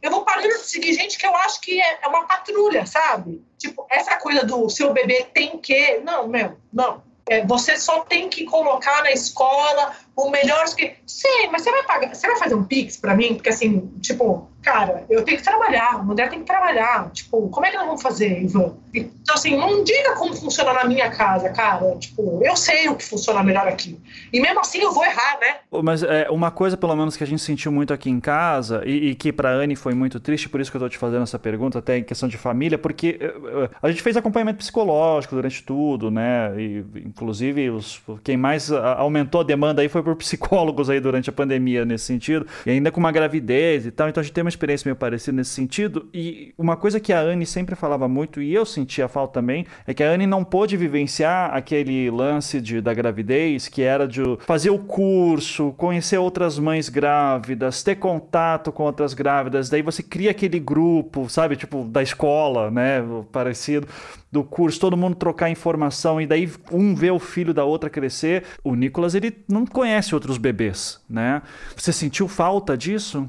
[0.00, 3.44] eu vou parando de seguir gente que eu acho que é, é uma patrulha, sabe?
[3.58, 5.98] Tipo, essa coisa do seu bebê tem que.
[5.98, 7.02] Não, meu, não.
[7.26, 10.94] É, você só tem que colocar na escola o melhor que.
[11.06, 12.14] Sim, mas você vai pagar.
[12.14, 13.34] Você vai fazer um Pix para mim?
[13.34, 17.10] Porque assim, tipo, cara, eu tenho que trabalhar, a mulher tem que trabalhar.
[17.10, 18.74] Tipo, como é que nós vamos fazer, Ivan?
[18.94, 21.96] Então, assim, não diga como funciona na minha casa, cara.
[21.96, 24.00] Tipo, eu sei o que funciona melhor aqui.
[24.32, 25.56] E mesmo assim eu vou errar, né?
[25.82, 29.10] Mas é, uma coisa, pelo menos, que a gente sentiu muito aqui em casa, e,
[29.10, 31.38] e que pra Anne foi muito triste, por isso que eu tô te fazendo essa
[31.38, 36.10] pergunta, até em questão de família, porque uh, a gente fez acompanhamento psicológico durante tudo,
[36.10, 36.54] né?
[36.56, 41.32] E, inclusive, os, quem mais aumentou a demanda aí foi por psicólogos aí durante a
[41.32, 44.08] pandemia nesse sentido, e ainda com uma gravidez e tal.
[44.08, 46.08] Então a gente tem uma experiência meio parecida nesse sentido.
[46.12, 49.94] E uma coisa que a Anne sempre falava muito, e eu sentia falta também, é
[49.94, 54.70] que a Anne não pôde vivenciar aquele lance de, da gravidez, que era de fazer
[54.70, 59.68] o curso, conhecer outras mães grávidas, ter contato com outras grávidas.
[59.68, 63.02] Daí você cria aquele grupo, sabe, tipo, da escola, né?
[63.32, 63.86] Parecido
[64.34, 68.42] do curso, todo mundo trocar informação e daí um vê o filho da outra crescer.
[68.64, 71.42] O Nicolas, ele não conhece outros bebês, né?
[71.76, 73.28] Você sentiu falta disso?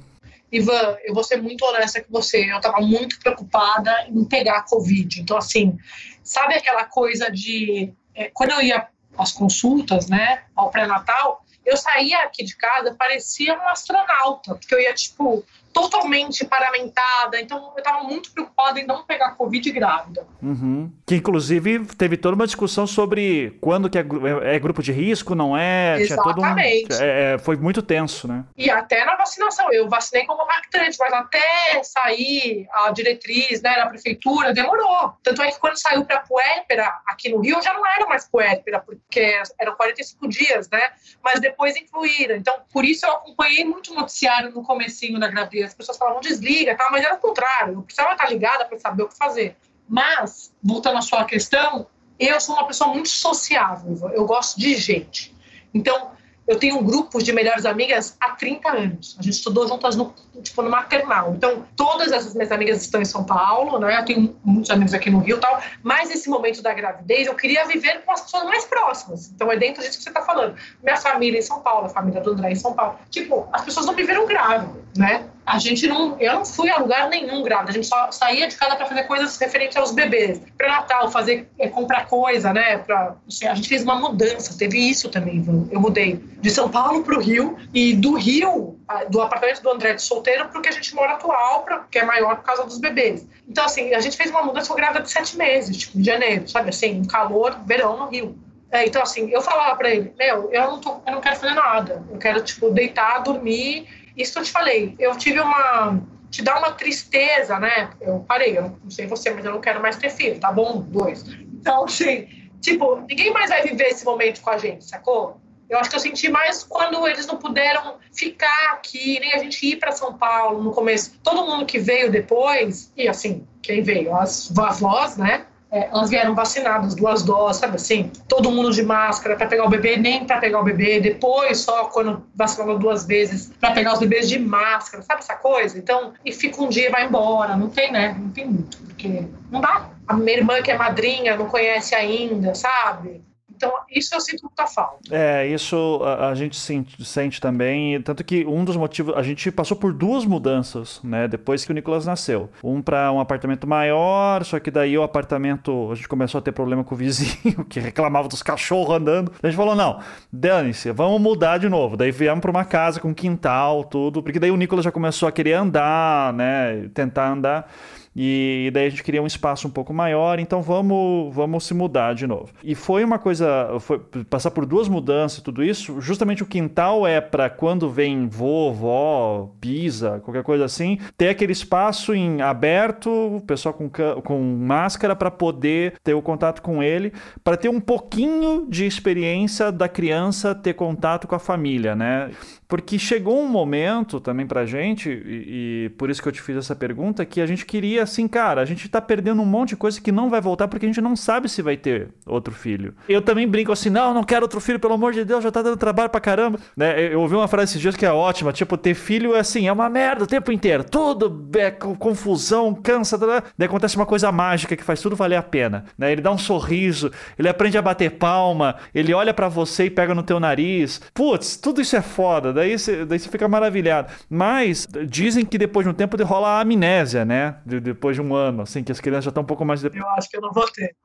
[0.52, 2.50] Ivan, eu vou ser muito honesta com você.
[2.52, 5.22] Eu estava muito preocupada em pegar a Covid.
[5.22, 5.78] Então, assim,
[6.24, 7.92] sabe aquela coisa de.
[8.14, 8.88] É, quando eu ia
[9.18, 14.80] às consultas, né, ao pré-natal, eu saía aqui de casa, parecia um astronauta, porque eu
[14.80, 15.44] ia, tipo,
[15.76, 17.38] totalmente paramentada.
[17.42, 20.26] Então, eu estava muito preocupada em não pegar Covid grávida.
[20.42, 20.90] Uhum.
[21.06, 25.36] Que, inclusive, teve toda uma discussão sobre quando que é, é, é grupo de risco,
[25.36, 26.00] não é?
[26.00, 26.94] Exatamente.
[26.94, 28.46] Um, é, é, foi muito tenso, né?
[28.56, 29.68] E até na vacinação.
[29.74, 35.14] Eu vacinei como lactante, mas até sair a diretriz né, na prefeitura, demorou.
[35.22, 38.80] Tanto é que quando saiu para puérpera, aqui no Rio, já não era mais puérpera,
[38.80, 40.92] porque eram 45 dias, né?
[41.22, 42.38] Mas depois incluíram.
[42.38, 46.76] Então, por isso eu acompanhei muito noticiário no comecinho da gravidez as pessoas falavam desliga,
[46.76, 46.88] tá?
[46.92, 49.56] mas era o contrário, eu precisava estar ligada para saber o que fazer.
[49.88, 51.88] Mas, voltando à sua questão,
[52.20, 55.36] eu sou uma pessoa muito sociável, eu gosto de gente.
[55.74, 56.16] Então,
[56.48, 59.16] eu tenho um grupo de melhores amigas há 30 anos.
[59.20, 60.14] A gente estudou juntas no,
[60.44, 61.34] tipo, no maternal.
[61.34, 64.00] Então, todas essas minhas amigas estão em São Paulo, né?
[64.00, 65.60] Eu tenho muitos amigos aqui no Rio e tal.
[65.82, 69.32] Mas esse momento da gravidez, eu queria viver com as pessoas mais próximas.
[69.32, 70.56] Então, é dentro disso que você está falando.
[70.84, 73.00] Minha família em São Paulo, a família do André em São Paulo.
[73.10, 75.28] Tipo, as pessoas não me viram grávida, né?
[75.46, 78.56] A gente não, eu não fui a lugar nenhum grávida, a gente só saía de
[78.56, 82.80] casa para fazer coisas referentes aos bebês, para Natal, fazer é, comprar coisa, né?
[82.80, 85.46] Para assim, a gente fez uma mudança, teve isso também.
[85.72, 88.80] Eu mudei de São Paulo para o Rio e do Rio,
[89.10, 92.00] do apartamento do André de solteiro para o que a gente mora atual, pra, que
[92.00, 93.28] é maior por causa dos bebês.
[93.48, 96.70] Então assim, a gente fez uma mudança, grávida de sete meses, tipo, em janeiro, sabe?
[96.70, 98.36] Assim, um calor, verão no Rio.
[98.72, 101.54] É, então assim, eu falava para ele, meu, eu não tô, eu não quero fazer
[101.54, 106.02] nada, eu quero tipo deitar, dormir isso que eu te falei, eu tive uma.
[106.30, 107.92] Te dá uma tristeza, né?
[108.02, 110.82] Eu parei, eu não sei você, mas eu não quero mais ter filho, tá bom?
[110.82, 111.24] Dois.
[111.24, 112.28] Então, assim,
[112.60, 115.40] tipo, ninguém mais vai viver esse momento com a gente, sacou?
[115.70, 119.66] Eu acho que eu senti mais quando eles não puderam ficar aqui, nem a gente
[119.66, 121.18] ir para São Paulo no começo.
[121.24, 124.16] Todo mundo que veio depois, e assim, quem veio?
[124.16, 125.46] As avós, né?
[125.76, 128.10] É, elas vieram vacinadas, duas doses, sabe assim?
[128.30, 131.86] Todo mundo de máscara para pegar o bebê, nem para pegar o bebê, depois só
[131.86, 135.78] quando vacinava duas vezes para pegar os bebês de máscara, sabe essa coisa?
[135.78, 138.16] Então, e fica um dia e vai embora, não tem, né?
[138.18, 139.90] Não tem muito, porque não dá.
[140.08, 143.22] A minha irmã que é madrinha não conhece ainda, sabe?
[143.66, 144.98] Então, isso eu sinto muita falta.
[145.10, 148.00] É, isso a, a gente sente, sente, também.
[148.02, 149.16] Tanto que um dos motivos.
[149.16, 151.28] A gente passou por duas mudanças, né?
[151.28, 152.50] Depois que o Nicolas nasceu.
[152.64, 155.90] Um para um apartamento maior, só que daí o apartamento.
[155.92, 159.32] A gente começou a ter problema com o vizinho, que reclamava dos cachorros andando.
[159.42, 160.00] A gente falou: não,
[160.32, 161.98] dane-se, vamos mudar de novo.
[161.98, 164.22] Daí viemos para uma casa com quintal, tudo.
[164.22, 166.90] Porque daí o Nicolas já começou a querer andar, né?
[166.94, 167.72] Tentar andar.
[168.16, 172.14] E daí a gente queria um espaço um pouco maior, então vamos, vamos se mudar
[172.14, 172.50] de novo.
[172.64, 174.00] E foi uma coisa, foi
[174.30, 176.00] passar por duas mudanças, tudo isso.
[176.00, 182.14] Justamente o quintal é para quando vem vovó, pisa, qualquer coisa assim, ter aquele espaço
[182.14, 187.12] em aberto, o pessoal com, com máscara para poder ter o contato com ele,
[187.44, 192.32] para ter um pouquinho de experiência da criança ter contato com a família, né?
[192.68, 196.58] Porque chegou um momento também pra gente, e, e, por isso que eu te fiz
[196.58, 199.76] essa pergunta, que a gente queria, assim, cara, a gente tá perdendo um monte de
[199.76, 202.96] coisa que não vai voltar porque a gente não sabe se vai ter outro filho.
[203.08, 205.62] Eu também brinco assim, não, não quero outro filho, pelo amor de Deus, já tá
[205.62, 206.60] dando trabalho pra caramba.
[206.76, 207.14] Né?
[207.14, 209.72] Eu ouvi uma frase esses dias que é ótima, tipo, ter filho é assim, é
[209.72, 213.44] uma merda o tempo inteiro, tudo é confusão, cansa, tá, tá.
[213.58, 216.12] daí acontece uma coisa mágica que faz tudo valer a pena, né?
[216.12, 220.16] Ele dá um sorriso, ele aprende a bater palma, ele olha para você e pega
[220.16, 221.02] no teu nariz.
[221.14, 224.12] Putz, tudo isso é foda daí você, daí fica maravilhado.
[224.30, 227.58] Mas dizem que depois de um tempo rola a amnésia, né?
[227.66, 229.84] De, depois de um ano, assim, que as crianças já estão um pouco mais.
[229.84, 230.96] Eu acho que eu não vou ter.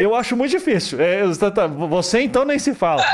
[0.00, 1.00] Eu acho muito difícil.
[1.00, 3.04] É, tá, você então nem se fala.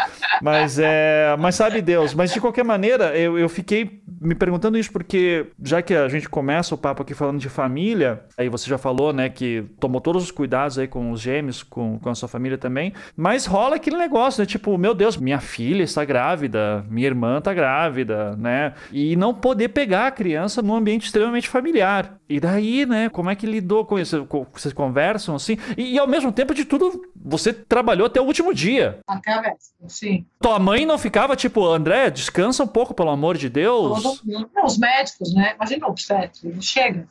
[0.43, 2.15] Mas, é, mas sabe Deus.
[2.15, 6.29] Mas de qualquer maneira, eu, eu fiquei me perguntando isso porque, já que a gente
[6.29, 10.25] começa o papo aqui falando de família, aí você já falou, né, que tomou todos
[10.25, 13.97] os cuidados aí com os gêmeos, com, com a sua família também, mas rola aquele
[13.97, 19.15] negócio, né, tipo, meu Deus, minha filha está grávida, minha irmã está grávida, né, e
[19.15, 22.19] não poder pegar a criança num ambiente extremamente familiar.
[22.29, 24.27] E daí, né, como é que lidou com isso?
[24.53, 25.57] Vocês conversam assim?
[25.77, 28.99] E, e ao mesmo tempo de tudo, você trabalhou até o último dia.
[29.07, 29.55] Até a
[29.87, 30.27] sim.
[30.41, 34.03] Tua mãe não ficava tipo, André, descansa um pouco, pelo amor de Deus.
[34.03, 34.51] Todo mundo.
[34.65, 35.55] os médicos, né?
[35.55, 37.09] Imagina o obstetra, ele chega,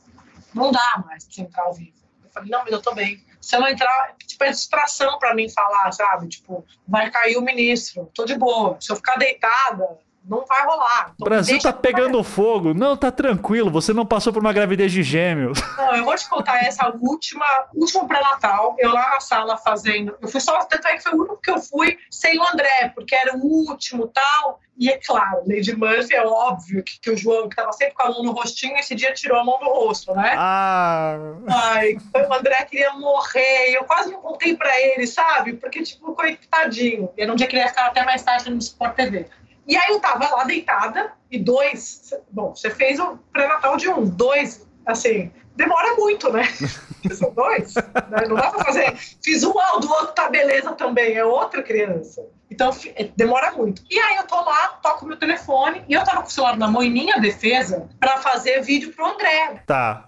[0.53, 1.97] não dá mais pra entrar ao vivo.
[2.23, 3.23] Eu falei, não, mas eu tô bem.
[3.41, 6.27] Se eu não entrar, tipo, é distração pra mim falar, sabe?
[6.27, 8.77] Tipo, vai cair o ministro, tô de boa.
[8.79, 11.11] Se eu ficar deitada, não vai rolar.
[11.13, 12.73] Então, o Brasil tá pegando fogo.
[12.73, 15.59] Não, tá tranquilo, você não passou por uma gravidez de gêmeos.
[15.77, 20.27] Não, eu vou te contar essa última, último pré-natal, eu lá na sala fazendo, eu
[20.27, 23.13] fui só, tanto é que foi o único que eu fui sem o André, porque
[23.13, 27.47] era o último tal, e é claro, Lady Murphy é óbvio que, que o João,
[27.47, 30.13] que tava sempre com a mão no rostinho, esse dia tirou a mão do rosto,
[30.13, 30.33] né?
[30.37, 31.17] Ah!
[31.47, 35.53] Ai, o André queria morrer, eu quase não contei pra ele, sabe?
[35.53, 37.09] Porque, tipo, coitadinho.
[37.17, 39.27] Era um dia que ele ia ficar até mais tarde no Sport TV.
[39.67, 42.13] E aí eu tava lá deitada e dois.
[42.31, 46.43] Bom, você fez o pré-natal de um, dois, assim, demora muito, né?
[47.11, 47.73] São dois.
[47.75, 48.27] Né?
[48.27, 48.95] Não dá pra fazer.
[49.23, 52.27] Fiz um, ah, do outro tá beleza também, é outra criança.
[52.49, 53.83] Então é, demora muito.
[53.89, 56.67] E aí eu tô lá, toco meu telefone e eu tava com o celular na
[56.67, 59.63] moininha defesa para fazer vídeo pro André.
[59.65, 60.05] Tá.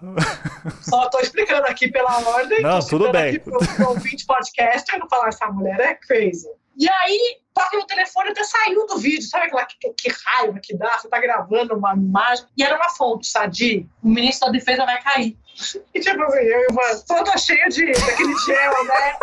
[0.80, 2.62] Só tô explicando aqui pela ordem.
[2.62, 3.30] Não, tudo bem.
[3.30, 6.48] Aqui pro, pro ouvinte podcast, eu não falar essa mulher é crazy.
[6.76, 9.22] E aí, toca no telefone até saiu do vídeo.
[9.22, 10.98] Sabe aquela que, que, raiva que dá?
[10.98, 12.46] Você tá gravando uma imagem.
[12.56, 13.88] E era uma fonte, Sadi.
[14.02, 15.36] O ministro da Defesa vai cair.
[15.92, 19.16] E tipo assim, eu e o toda cheia de, daquele gel, né?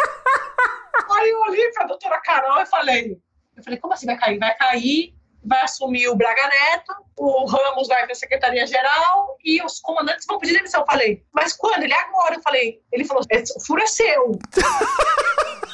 [1.16, 3.18] Aí eu olhei pra doutora Carol e falei,
[3.56, 4.38] eu falei, como assim vai cair?
[4.38, 5.14] Vai cair,
[5.46, 10.38] vai assumir o Braga Neto, o Ramos vai para a Secretaria-Geral e os comandantes vão
[10.38, 10.82] pedir demissão.
[10.82, 11.84] Eu falei, mas quando?
[11.84, 12.36] Ele é agora.
[12.36, 14.38] Eu falei, ele falou, o furo é seu.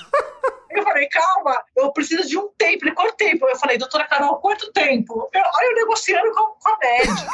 [0.74, 2.86] Eu falei, calma, eu preciso de um tempo.
[2.86, 3.48] Ele, quanto tempo?
[3.48, 5.30] Eu falei, doutora Carol, quanto tempo?
[5.34, 7.32] Eu, olha, eu negociando com, com a médica.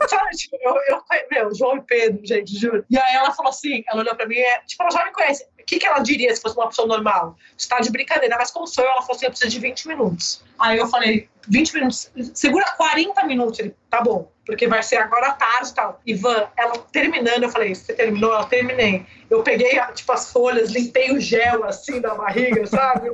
[0.08, 2.84] Sabe, tipo, eu, eu, meu, João e Pedro, gente, juro.
[2.90, 5.46] E aí ela falou assim, ela olhou pra mim, é, tipo, ela já me conhece.
[5.60, 7.36] O que, que ela diria se fosse uma pessoa normal?
[7.56, 10.42] Está de brincadeira, mas como sou eu, ela falou assim, eu preciso de 20 minutos.
[10.58, 13.58] Aí eu falei, 20 minutos, segura 40 minutos.
[13.58, 16.00] Ele, tá bom, porque vai ser agora à tarde e tal.
[16.06, 18.32] Ivan, ela terminando, eu falei, você terminou?
[18.32, 19.06] Ela terminei.
[19.28, 23.10] Eu peguei, tipo, as folhas, limpei o gel, assim, da barriga, sabe?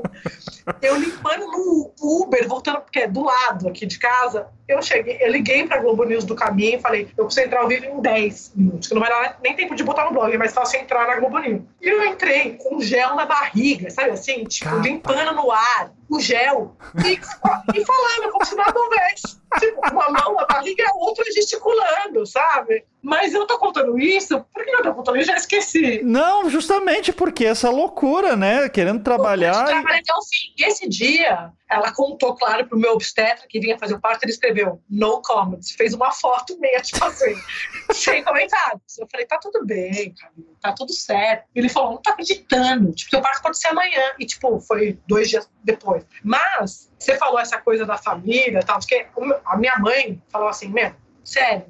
[0.82, 5.30] Eu limpando no Uber, voltando, porque é do lado aqui de casa, eu cheguei, eu
[5.30, 8.52] liguei pra Globo News do caminho e falei, eu preciso entrar ao vivo em 10
[8.56, 11.06] minutos, que não vai dar nem tempo de botar no blog, é mais fácil entrar
[11.06, 11.62] na Globo News.
[11.80, 14.42] E eu entrei com gel na barriga, sabe assim?
[14.44, 14.82] Tipo, Capa.
[14.82, 19.36] limpando no ar, o gel, e, e falando como se nada houvesse.
[19.58, 22.84] Tipo, uma mão na barriga e a outra gesticulando, sabe?
[23.02, 25.28] Mas eu tô contando isso, por que eu tô contando isso?
[25.28, 26.00] Já esqueci.
[26.02, 28.68] Não, justamente porque essa loucura, né?
[28.68, 29.64] Querendo trabalhar.
[29.64, 30.64] Trabalhar até o fim.
[30.64, 34.80] Esse dia, ela contou, claro, pro meu obstetra que vinha fazer o parto, ele escreveu
[34.88, 37.34] no comments, fez uma foto meia, tipo assim,
[37.92, 38.98] sem comentários.
[38.98, 40.14] Eu falei, tá tudo bem,
[40.60, 41.44] tá tudo certo.
[41.54, 44.12] Ele falou, não tô acreditando, tipo, teu parto pode ser amanhã.
[44.18, 46.04] E, tipo, foi dois dias depois.
[46.22, 49.06] Mas, você falou essa coisa da família tal, porque
[49.44, 50.94] a minha mãe falou assim, meu,
[51.24, 51.66] sério,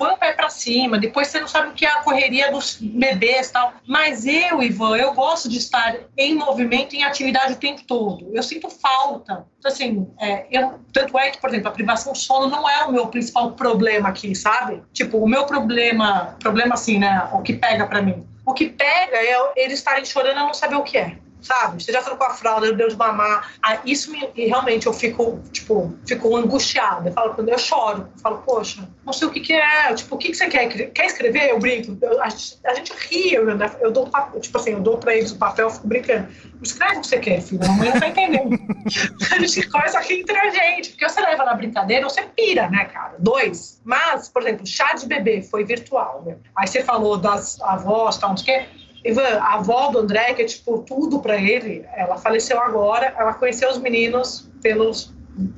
[0.00, 2.78] põe o pé para cima, depois você não sabe o que é a correria dos
[2.80, 3.74] bebês e tal.
[3.86, 8.30] Mas eu, Ivan, eu gosto de estar em movimento, em atividade o tempo todo.
[8.32, 9.46] Eu sinto falta.
[9.58, 12.82] Então, assim, é, eu, tanto é que, por exemplo, a privação de sono não é
[12.86, 14.82] o meu principal problema aqui, sabe?
[14.94, 18.26] Tipo, o meu problema, problema assim, né, o que pega para mim.
[18.46, 21.82] O que pega é eles estarem chorando e não saber o que é sabe?
[21.82, 23.52] Você já trocou a fralda, deu de mamar.
[23.62, 27.08] Ah, isso me, realmente eu fico, tipo, fico angustiada.
[27.08, 29.94] Eu falo, quando eu choro, eu falo, poxa, não sei o que, que é.
[29.94, 30.68] Tipo, o que, que você quer?
[30.68, 31.50] Quer escrever?
[31.50, 31.96] Eu brinco.
[32.00, 33.48] Eu, a, a, gente ri, eu,
[33.80, 34.10] eu dou
[34.40, 36.28] tipo assim, eu dou pra eles o papel, eu fico brincando.
[36.62, 37.64] Escreve o que você quer, filho.
[37.64, 38.50] A mãe não tá entendendo.
[39.32, 40.90] a gente começa aqui entre a gente.
[40.90, 43.14] Porque você leva na brincadeira, você pira, né, cara?
[43.18, 43.80] Dois.
[43.84, 46.36] Mas, por exemplo, chá de bebê foi virtual, né?
[46.54, 50.34] Aí você falou das avós, tal, não sei o quê Ivan, a avó do André,
[50.34, 55.12] que é tipo tudo para ele, ela faleceu agora, ela conheceu os meninos pelos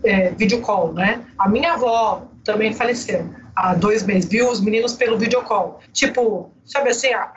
[0.04, 1.24] é, video call, né?
[1.38, 5.80] A minha avó também faleceu há dois meses, viu os meninos pelo video call.
[5.92, 7.30] Tipo, sabe assim, a,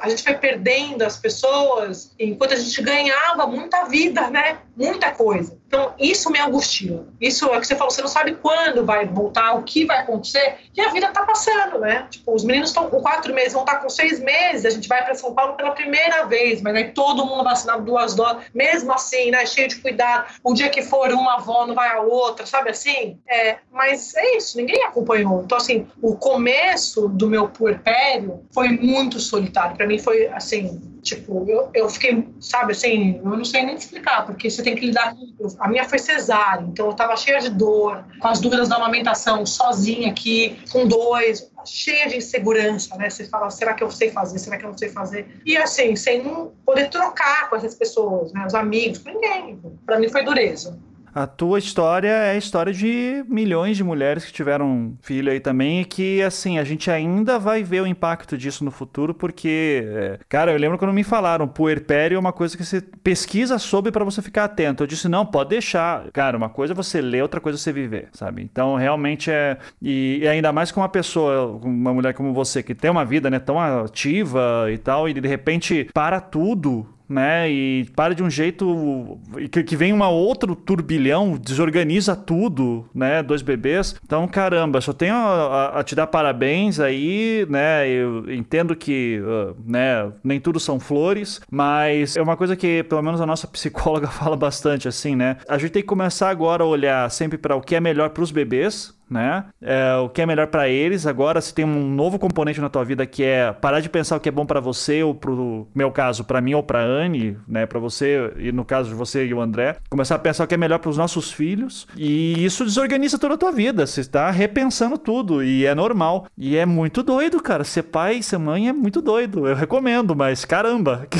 [0.00, 4.58] a gente foi perdendo as pessoas enquanto a gente ganhava muita vida, né?
[4.78, 5.58] Muita coisa.
[5.66, 7.04] Então, isso me angustia.
[7.20, 10.56] Isso é que você falou, você não sabe quando vai voltar, o que vai acontecer,
[10.74, 12.06] e a vida tá passando, né?
[12.08, 14.88] Tipo, os meninos estão com quatro meses, vão estar tá com seis meses, a gente
[14.88, 18.92] vai para São Paulo pela primeira vez, mas aí todo mundo vacinado duas doses, mesmo
[18.92, 19.44] assim, né?
[19.44, 20.32] Cheio de cuidado.
[20.44, 23.18] O dia que for uma avó, não vai a outra, sabe assim?
[23.28, 25.42] É, mas é isso, ninguém acompanhou.
[25.42, 29.76] Então, assim, o começo do meu puerpério foi muito solitário.
[29.76, 34.26] Para mim foi, assim, Tipo, eu, eu fiquei, sabe, assim, eu não sei nem explicar,
[34.26, 35.48] porque você tem que lidar com.
[35.58, 39.46] A minha foi cesárea, então eu tava cheia de dor, com as dúvidas da amamentação,
[39.46, 43.08] sozinha aqui, com dois, cheia de insegurança, né?
[43.08, 44.38] Você fala, será que eu sei fazer?
[44.38, 45.40] Será que eu não sei fazer?
[45.46, 46.22] E assim, sem
[46.66, 48.44] poder trocar com essas pessoas, né?
[48.46, 49.58] Os amigos, com ninguém.
[49.86, 50.78] Para mim foi dureza.
[51.14, 55.80] A tua história é a história de milhões de mulheres que tiveram filho aí também
[55.80, 60.18] e que, assim, a gente ainda vai ver o impacto disso no futuro, porque, é,
[60.28, 64.04] cara, eu lembro quando me falaram, puerpério é uma coisa que você pesquisa sobre para
[64.04, 64.82] você ficar atento.
[64.82, 66.10] Eu disse, não, pode deixar.
[66.12, 68.42] Cara, uma coisa é você ler, outra coisa é você viver, sabe?
[68.42, 69.56] Então, realmente é...
[69.80, 73.38] E ainda mais com uma pessoa, uma mulher como você, que tem uma vida, né,
[73.38, 77.50] tão ativa e tal, e de repente para tudo né?
[77.50, 79.18] E para de um jeito
[79.66, 83.22] que, vem uma outro turbilhão, desorganiza tudo, né?
[83.22, 83.96] Dois bebês.
[84.04, 87.88] Então, caramba, só tenho a, a, a te dar parabéns aí, né?
[87.88, 90.12] Eu entendo que, uh, né?
[90.22, 94.36] Nem tudo são flores, mas é uma coisa que pelo menos a nossa psicóloga fala
[94.36, 95.36] bastante assim, né?
[95.48, 98.22] A gente tem que começar agora a olhar sempre para o que é melhor para
[98.22, 99.46] os bebês, né?
[99.60, 101.06] É, o que é melhor para eles.
[101.06, 104.20] Agora, se tem um novo componente na tua vida que é parar de pensar o
[104.20, 107.66] que é bom para você ou pro meu caso, para mim ou para Anne, né?
[107.66, 110.54] Para você e no caso de você e o André, começar a pensar o que
[110.54, 113.86] é melhor para os nossos filhos e isso desorganiza toda a tua vida.
[113.86, 117.64] Você está repensando tudo e é normal e é muito doido, cara.
[117.64, 119.46] Ser pai, ser mãe é muito doido.
[119.46, 121.06] Eu recomendo, mas caramba.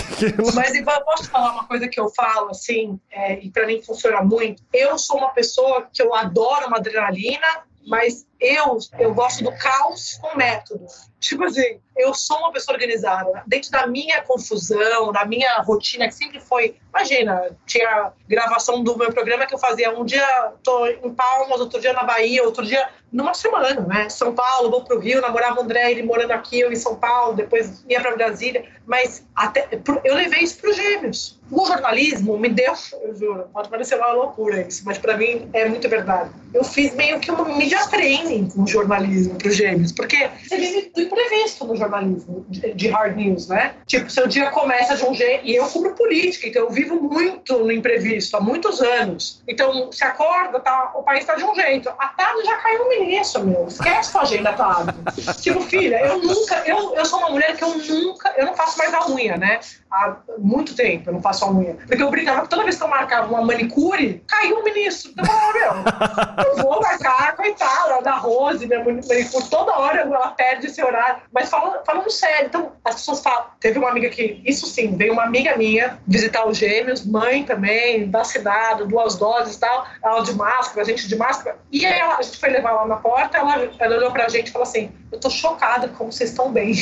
[0.55, 4.22] Mas Ivan, posso falar uma coisa que eu falo assim é, e para mim funciona
[4.22, 4.62] muito.
[4.72, 7.47] Eu sou uma pessoa que eu adoro uma adrenalina
[7.89, 10.86] mas eu, eu gosto do caos com método.
[11.20, 13.43] Tipo assim, eu sou uma pessoa organizada.
[13.47, 16.76] Dentro da minha confusão, da minha rotina, que sempre foi.
[16.91, 20.26] Imagina, tinha gravação do meu programa que eu fazia um dia
[20.62, 24.09] tô em Palmas, outro dia na Bahia, outro dia numa semana, né?
[24.09, 27.34] São Paulo, vou pro Rio, namorava o André, ele morando aqui, eu em São Paulo,
[27.34, 28.64] depois ia para Brasília.
[28.86, 29.68] Mas até
[30.05, 31.39] eu levei isso para os gêmeos.
[31.51, 35.66] O jornalismo me deu, eu juro, pode parecer uma loucura isso, mas para mim é
[35.66, 36.30] muito verdade.
[36.53, 40.56] Eu fiz meio que um media training com o jornalismo para os gêmeos, porque você
[40.56, 43.74] vive do imprevisto no jornalismo de hard news, né?
[43.86, 47.58] Tipo, seu dia começa de um jeito, e eu cubro política, então eu vivo muito
[47.58, 49.42] no imprevisto há muitos anos.
[49.48, 51.88] Então, se acorda, tá, o país está de um jeito.
[51.88, 53.66] A tarde já caiu no ministro, meu.
[53.66, 54.92] Esquece sua agenda tarde.
[55.40, 58.76] tipo, filha, eu nunca, eu, eu sou uma mulher que eu nunca, eu não faço
[58.78, 59.60] mais a unha, né?
[59.91, 61.76] Há muito tempo eu não faço a unha.
[61.86, 65.12] Porque eu brincava que toda vez que eu marcava uma manicure, caiu o ministro.
[65.12, 70.82] Então, meu, eu vou marcar, coitada, da Rose, minha manicure, toda hora ela perde esse
[70.82, 71.22] horário.
[71.32, 73.47] Mas falando, falando sério, então as pessoas falam.
[73.61, 78.11] Teve uma amiga que, isso sim, veio uma amiga minha visitar os gêmeos, mãe também,
[78.11, 81.57] vacinada, duas doses e tal, ela de máscara, a gente de máscara.
[81.72, 84.49] E aí ela, a gente foi levar lá na porta, ela, ela olhou pra gente
[84.49, 86.74] e falou assim: Eu tô chocada como vocês estão bem.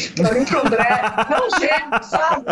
[0.47, 0.89] Pro André,
[1.31, 2.45] não gêmeo, sabe?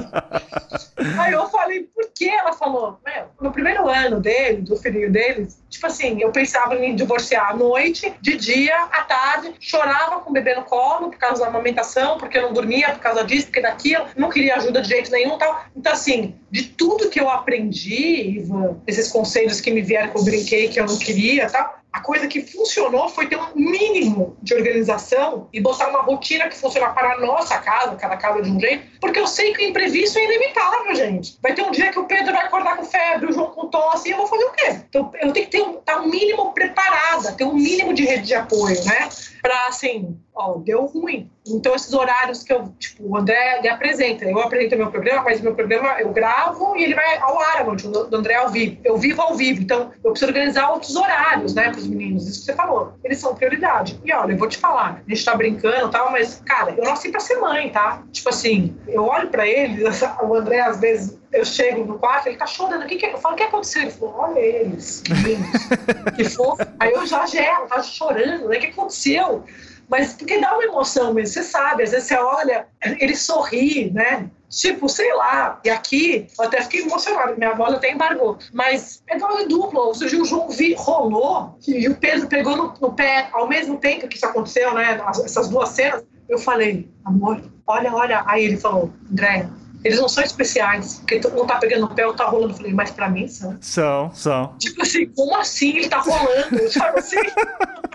[1.19, 2.29] Aí eu falei, por que?
[2.29, 2.99] Ela falou,
[3.41, 8.13] no primeiro ano dele, do filhinho dele, tipo assim, eu pensava em divorciar à noite,
[8.21, 12.39] de dia, à tarde, chorava com o bebê no colo por causa da amamentação, porque
[12.39, 15.65] eu não dormia por causa disso, porque daquilo, não queria ajuda de jeito nenhum tal.
[15.77, 20.25] Então, assim, de tudo que eu aprendi, Ivan, esses conselhos que me vieram que eu
[20.25, 24.53] brinquei, que eu não queria tal, a coisa que funcionou foi ter um mínimo de
[24.53, 28.59] organização e botar uma rotina que funciona para a nossa casa, cada casa de um
[28.59, 31.39] jeito, porque eu sei que o imprevisto é inevitável, gente.
[31.41, 34.09] Vai ter um dia que o Pedro vai acordar com febre, o João com tosse,
[34.09, 34.81] e eu vou fazer o quê?
[34.89, 38.27] Então, eu tenho que ter um, tá um mínimo preparada, ter um mínimo de rede
[38.27, 39.09] de apoio, né?
[39.41, 41.31] Para, assim, ó, deu ruim.
[41.47, 45.41] Então, esses horários que eu, tipo, o André ele apresenta, eu apresento meu programa, mas
[45.41, 48.79] meu programa eu gravo e ele vai ao ar, o do André ao vivo.
[48.83, 52.27] Eu vivo ao vivo, então eu preciso organizar outros horários, né, para os meninos.
[52.27, 54.01] Isso que você falou, eles são prioridade.
[54.05, 56.85] E olha, eu vou te falar, a gente tá brincando e tal, mas, cara, eu
[56.85, 58.03] nasci para ser mãe, tá?
[58.11, 59.85] Tipo assim, eu olho para ele,
[60.23, 62.85] o André às vezes eu chego no quarto, ele tá chorando.
[62.85, 63.13] O que, que é?
[63.13, 63.83] Eu falo, o que aconteceu?
[63.83, 65.03] Ele falou, olha eles,
[66.17, 66.65] que fofo.
[66.79, 68.57] Aí eu já gelo, tá chorando, né?
[68.57, 69.45] O que aconteceu?
[69.89, 74.31] Mas porque dá uma emoção mesmo, você sabe, às vezes você olha, ele sorri, né?
[74.49, 78.39] Tipo, sei lá, e aqui eu até fiquei emocionada, minha voz até embargou.
[78.53, 82.73] Mas é dose dupla, ou seja, o João vi, rolou e o Pedro pegou no,
[82.81, 85.01] no, pé ao mesmo tempo que isso aconteceu, né?
[85.25, 86.05] Essas duas cenas.
[86.29, 88.23] Eu falei, amor, olha, olha.
[88.27, 89.49] Aí ele falou, André,
[89.83, 92.53] eles não são especiais, porque não tá pegando no pé ou tá rolando.
[92.53, 93.59] Eu falei, mas pra mim são.
[93.61, 94.55] São, são.
[94.59, 96.71] Tipo assim, como assim ele tá rolando?
[96.71, 97.17] Sabe assim?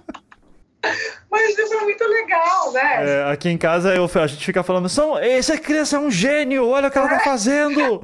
[1.29, 3.05] Mas isso é muito legal, né?
[3.05, 6.67] É, aqui em casa eu, a gente fica falando, São, essa criança é um gênio,
[6.67, 8.01] olha o que ela tá fazendo.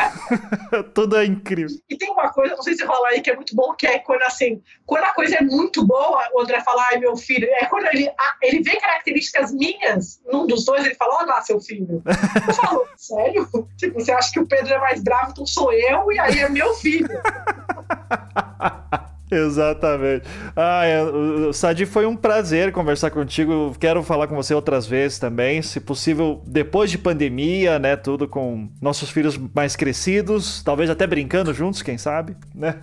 [0.94, 1.76] Tudo é incrível.
[1.88, 3.98] E tem uma coisa, não sei se rola aí, que é muito bom, que é
[3.98, 7.64] quando assim, quando a coisa é muito boa, o André fala, ai meu filho, é
[7.66, 8.10] quando ele,
[8.42, 12.02] ele vê características minhas, num dos dois, ele fala, olha lá seu filho.
[12.46, 13.48] Eu falo, sério?
[13.76, 16.48] Tipo, você acha que o Pedro é mais bravo, então sou eu, e aí é
[16.48, 17.08] meu filho.
[19.30, 20.24] Exatamente.
[20.54, 23.74] Ah, é, Sadi, foi um prazer conversar contigo.
[23.78, 27.96] Quero falar com você outras vezes também, se possível, depois de pandemia, né?
[27.96, 32.74] Tudo com nossos filhos mais crescidos, talvez até brincando juntos, quem sabe, né?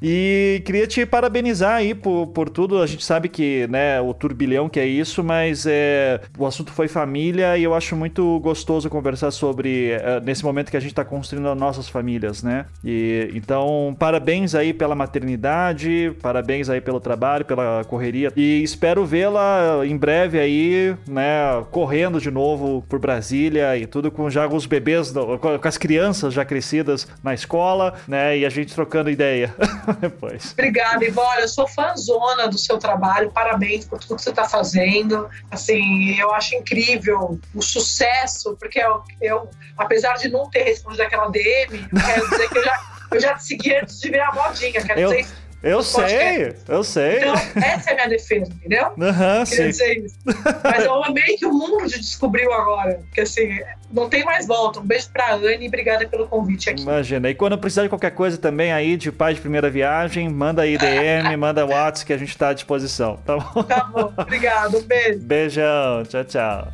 [0.00, 2.80] E queria te parabenizar aí por, por tudo.
[2.80, 6.86] A gente sabe que, né, o turbilhão que é isso, mas é, o assunto foi
[6.86, 11.04] família e eu acho muito gostoso conversar sobre é, nesse momento que a gente está
[11.04, 12.66] construindo nossas famílias, né?
[12.84, 15.71] E então, parabéns aí pela maternidade
[16.20, 18.32] parabéns aí pelo trabalho, pela correria.
[18.36, 24.28] E espero vê-la em breve aí, né, correndo de novo por Brasília e tudo com
[24.30, 29.10] já os bebês, com as crianças já crescidas na escola, né, e a gente trocando
[29.10, 29.54] ideia
[30.00, 30.52] depois.
[30.52, 35.28] Obrigada, Ivone, eu sou fãzona do seu trabalho, parabéns por tudo que você está fazendo,
[35.50, 41.28] assim, eu acho incrível o sucesso, porque eu, eu apesar de não ter respondido aquela
[41.28, 44.82] DM, eu quero dizer que eu já eu já te segui antes de virar modinha,
[44.82, 45.41] quero eu, dizer isso.
[45.62, 47.18] Eu sei, eu sei.
[47.18, 48.92] Então, essa é a minha defesa, entendeu?
[49.00, 49.68] Aham, uhum, sim.
[49.68, 50.16] dizer isso.
[50.64, 53.00] Mas eu amei que o mundo descobriu agora.
[53.06, 53.60] Porque assim,
[53.92, 54.80] não tem mais volta.
[54.80, 56.82] Um beijo pra Anne e obrigada pelo convite aqui.
[56.82, 57.30] Imagina.
[57.30, 60.76] E quando precisar de qualquer coisa também aí, de pai de primeira viagem, manda aí
[60.76, 63.62] DM, manda WhatsApp que a gente tá à disposição, tá bom?
[63.62, 64.12] Tá bom.
[64.16, 64.78] Obrigado.
[64.78, 65.20] Um beijo.
[65.20, 66.02] Beijão.
[66.08, 66.68] Tchau, tchau.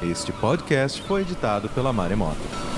[0.00, 2.77] Este podcast foi editado pela Maremoto.